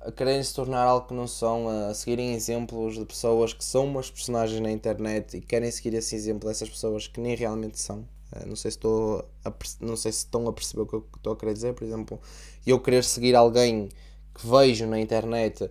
a 0.00 0.12
quererem 0.12 0.42
se 0.42 0.54
tornar 0.54 0.82
algo 0.84 1.08
que 1.08 1.14
não 1.14 1.26
são, 1.26 1.68
a 1.68 1.94
seguirem 1.94 2.34
exemplos 2.34 2.96
de 2.96 3.04
pessoas 3.04 3.52
que 3.52 3.64
são 3.64 3.86
umas 3.86 4.10
personagens 4.10 4.60
na 4.60 4.70
internet 4.70 5.36
e 5.36 5.40
querem 5.40 5.70
seguir 5.70 5.94
esse 5.94 6.14
exemplo 6.14 6.48
dessas 6.48 6.68
pessoas 6.68 7.06
que 7.06 7.20
nem 7.20 7.34
realmente 7.34 7.80
são. 7.80 8.06
Eh, 8.32 8.46
não 8.46 8.56
sei 8.56 8.70
se 8.70 8.76
estou 8.76 9.24
a, 9.44 9.52
não 9.80 9.96
sei 9.96 10.12
se 10.12 10.18
estão 10.18 10.46
a 10.48 10.52
perceber 10.52 10.82
o 10.82 10.86
que 10.86 10.94
eu 10.94 11.06
estou 11.16 11.32
a 11.32 11.36
querer 11.36 11.54
dizer, 11.54 11.74
por 11.74 11.84
exemplo, 11.84 12.20
eu 12.66 12.78
querer 12.80 13.04
seguir 13.04 13.34
alguém 13.34 13.88
que 14.34 14.46
vejo 14.46 14.86
na 14.86 15.00
internet 15.00 15.68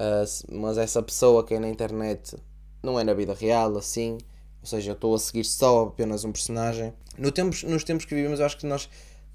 Uh, 0.00 0.56
mas 0.58 0.78
essa 0.78 1.02
pessoa 1.02 1.44
que 1.44 1.52
é 1.52 1.58
na 1.58 1.68
internet 1.68 2.34
não 2.82 2.98
é 2.98 3.04
na 3.04 3.12
vida 3.12 3.34
real, 3.34 3.76
assim. 3.76 4.16
Ou 4.62 4.66
seja, 4.66 4.92
eu 4.92 4.94
estou 4.94 5.14
a 5.14 5.18
seguir 5.18 5.44
só 5.44 5.82
apenas 5.82 6.24
um 6.24 6.32
personagem. 6.32 6.94
No 7.18 7.30
tempos, 7.30 7.62
nos 7.64 7.84
tempos 7.84 8.06
que 8.06 8.14
vivemos, 8.14 8.40
eu 8.40 8.46
acho 8.46 8.56
que 8.56 8.66
nós 8.66 8.88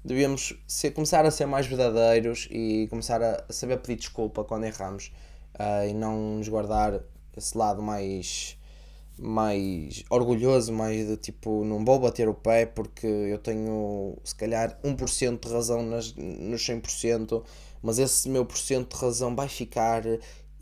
devíamos 0.06 0.54
ser, 0.68 0.92
começar 0.92 1.26
a 1.26 1.30
ser 1.30 1.46
mais 1.46 1.66
verdadeiros 1.66 2.48
e 2.50 2.86
começar 2.88 3.20
a, 3.20 3.44
saber 3.50 3.78
pedir 3.78 3.96
desculpa 3.96 4.44
quando 4.44 4.64
erramos 4.64 5.12
uh, 5.54 5.88
e 5.88 5.92
não 5.92 6.36
nos 6.36 6.48
guardar 6.48 7.00
esse 7.36 7.58
lado 7.58 7.82
mais 7.82 8.56
mais 9.18 10.04
orgulhoso, 10.10 10.74
mais 10.74 11.06
de 11.06 11.16
tipo, 11.16 11.64
não 11.64 11.82
vou 11.82 11.98
bater 11.98 12.28
o 12.28 12.34
pé 12.34 12.66
porque 12.66 13.06
eu 13.06 13.38
tenho 13.38 14.14
se 14.22 14.34
calhar 14.34 14.78
1% 14.84 15.40
de 15.40 15.52
razão 15.52 15.82
nas, 15.82 16.14
nos 16.14 16.60
100%, 16.62 17.42
mas 17.82 17.98
esse 17.98 18.28
meu 18.28 18.44
porcento 18.44 18.94
de 18.94 19.02
razão 19.02 19.34
vai 19.34 19.48
ficar 19.48 20.02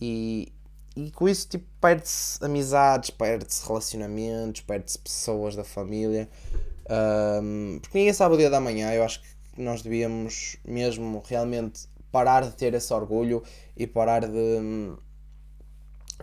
e, 0.00 0.52
e 0.96 1.10
com 1.10 1.28
isso 1.28 1.48
tipo, 1.48 1.66
perde-se 1.80 2.42
amizades, 2.44 3.10
perde-se 3.10 3.66
relacionamentos, 3.66 4.60
perde-se 4.60 5.00
pessoas 5.00 5.56
da 5.56 5.64
família. 5.64 6.28
Um, 6.88 7.78
porque 7.80 7.98
ninguém 7.98 8.12
sabe 8.12 8.34
o 8.34 8.38
dia 8.38 8.50
da 8.50 8.60
manhã. 8.60 8.92
Eu 8.92 9.04
acho 9.04 9.20
que 9.20 9.26
nós 9.56 9.82
devíamos 9.82 10.56
mesmo 10.64 11.22
realmente 11.26 11.88
parar 12.10 12.42
de 12.42 12.52
ter 12.52 12.74
esse 12.74 12.92
orgulho 12.92 13.42
e 13.76 13.86
parar 13.86 14.26
de, 14.26 14.96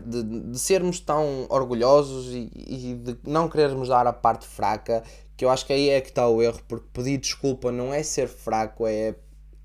de, 0.05 0.23
de 0.51 0.59
sermos 0.59 0.99
tão 0.99 1.45
orgulhosos 1.49 2.33
e, 2.33 2.49
e, 2.55 2.93
de 2.95 3.17
não 3.25 3.49
querermos 3.49 3.89
dar 3.89 4.07
a 4.07 4.13
parte 4.13 4.47
fraca. 4.47 5.03
Que 5.35 5.45
eu 5.45 5.49
acho 5.49 5.65
que 5.65 5.73
aí 5.73 5.89
é 5.89 5.99
que 6.01 6.09
está 6.09 6.27
o 6.27 6.41
erro, 6.41 6.59
porque 6.67 6.87
pedir 6.93 7.17
desculpa 7.17 7.71
não 7.71 7.93
é 7.93 8.03
ser 8.03 8.27
fraco, 8.27 8.85
é 8.85 9.15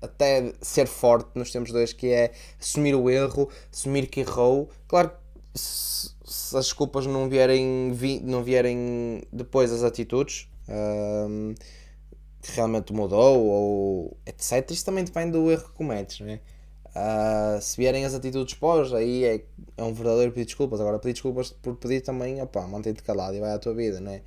até 0.01 0.53
ser 0.61 0.87
forte 0.87 1.29
nos 1.35 1.51
tempos 1.51 1.71
dois, 1.71 1.93
que 1.93 2.07
é 2.07 2.31
assumir 2.59 2.95
o 2.95 3.09
erro, 3.09 3.49
assumir 3.71 4.07
que 4.07 4.21
errou. 4.21 4.69
Claro 4.87 5.11
se, 5.57 6.09
se 6.23 6.57
as 6.57 6.65
desculpas 6.65 7.05
não 7.05 7.27
vierem, 7.27 7.91
vi, 7.93 8.19
não 8.21 8.43
vierem 8.43 9.23
depois 9.33 9.71
das 9.71 9.83
atitudes, 9.83 10.47
um, 10.69 11.53
que 12.41 12.51
realmente 12.51 12.93
mudou, 12.93 13.45
ou 13.45 14.17
etc. 14.25 14.69
Isto 14.71 14.85
também 14.85 15.03
depende 15.03 15.31
do 15.31 15.51
erro 15.51 15.63
que 15.63 15.73
cometes, 15.73 16.19
não 16.19 16.29
é? 16.29 16.39
Uh, 16.97 17.61
se 17.61 17.77
vierem 17.77 18.05
as 18.05 18.15
atitudes 18.15 18.55
pós, 18.55 18.91
aí 18.91 19.23
é, 19.23 19.43
é 19.77 19.83
um 19.83 19.93
verdadeiro 19.93 20.31
pedir 20.31 20.45
desculpas. 20.45 20.81
Agora, 20.81 20.97
pedir 20.97 21.13
desculpas 21.13 21.51
por 21.51 21.75
pedir 21.75 22.01
também, 22.01 22.41
opá, 22.41 22.65
mantém-te 22.65 23.03
calado 23.03 23.35
e 23.35 23.39
vai 23.39 23.51
à 23.51 23.59
tua 23.59 23.73
vida, 23.73 23.99
não 23.99 24.11
é? 24.11 24.21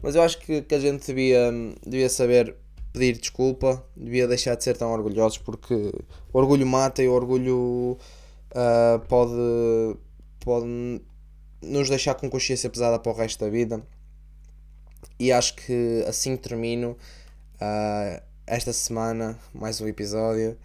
Mas 0.00 0.14
eu 0.14 0.22
acho 0.22 0.38
que, 0.38 0.62
que 0.62 0.74
a 0.74 0.78
gente 0.78 1.06
devia, 1.06 1.50
devia 1.84 2.08
saber 2.08 2.56
pedir 2.92 3.18
desculpa, 3.18 3.84
devia 3.96 4.28
deixar 4.28 4.54
de 4.54 4.62
ser 4.62 4.76
tão 4.76 4.92
orgulhosos 4.92 5.38
porque 5.38 5.74
o 6.32 6.38
orgulho 6.38 6.66
mata 6.66 7.02
e 7.02 7.08
o 7.08 7.12
orgulho 7.12 7.98
uh, 8.52 8.98
pode, 9.08 9.98
pode 10.38 11.00
nos 11.60 11.88
deixar 11.88 12.14
com 12.14 12.30
consciência 12.30 12.70
pesada 12.70 12.98
para 12.98 13.10
o 13.10 13.14
resto 13.14 13.44
da 13.44 13.50
vida. 13.50 13.82
E 15.18 15.32
acho 15.32 15.56
que 15.56 16.04
assim 16.06 16.36
termino 16.36 16.96
uh, 17.60 18.22
esta 18.46 18.72
semana 18.72 19.38
mais 19.52 19.80
um 19.80 19.88
episódio. 19.88 20.58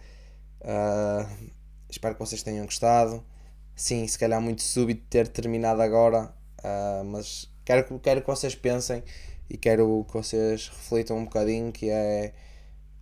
Uh, 0.60 1.52
espero 1.88 2.14
que 2.14 2.20
vocês 2.20 2.42
tenham 2.42 2.64
gostado. 2.64 3.24
Sim, 3.74 4.06
se 4.06 4.18
calhar 4.18 4.40
muito 4.40 4.62
súbito 4.62 5.06
ter 5.08 5.28
terminado 5.28 5.80
agora, 5.80 6.34
mas 7.06 7.50
quero, 7.64 7.98
quero 7.98 8.20
que 8.20 8.26
vocês 8.26 8.54
pensem 8.54 9.02
e 9.48 9.56
quero 9.56 10.04
que 10.06 10.12
vocês 10.12 10.68
reflitam 10.68 11.16
um 11.16 11.24
bocadinho 11.24 11.72
que 11.72 11.88
é 11.88 12.34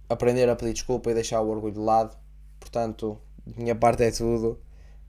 aprender 0.09 0.48
a 0.48 0.55
pedir 0.55 0.74
desculpa 0.74 1.11
e 1.11 1.14
deixar 1.14 1.40
o 1.40 1.48
orgulho 1.48 1.74
de 1.74 1.81
lado. 1.81 2.16
Portanto, 2.61 3.20
minha 3.57 3.74
parte 3.74 4.05
é 4.05 4.11
tudo. 4.11 4.61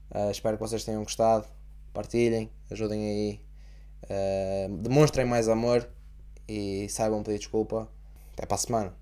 Uh, 0.10 0.32
espero 0.32 0.58
que 0.58 0.64
vocês 0.64 0.84
tenham 0.84 1.04
gostado. 1.04 1.46
Partilhem, 1.94 2.50
ajudem 2.72 3.06
aí. 3.06 3.42
Uh, 4.04 4.78
demonstrem 4.78 5.26
mais 5.26 5.48
amor 5.48 5.88
e 6.48 6.88
saibam 6.90 7.22
pedir 7.22 7.40
desculpa. 7.40 7.88
Até 8.40 8.48
para 8.48 8.56
a 8.56 8.58
semana. 8.58 8.99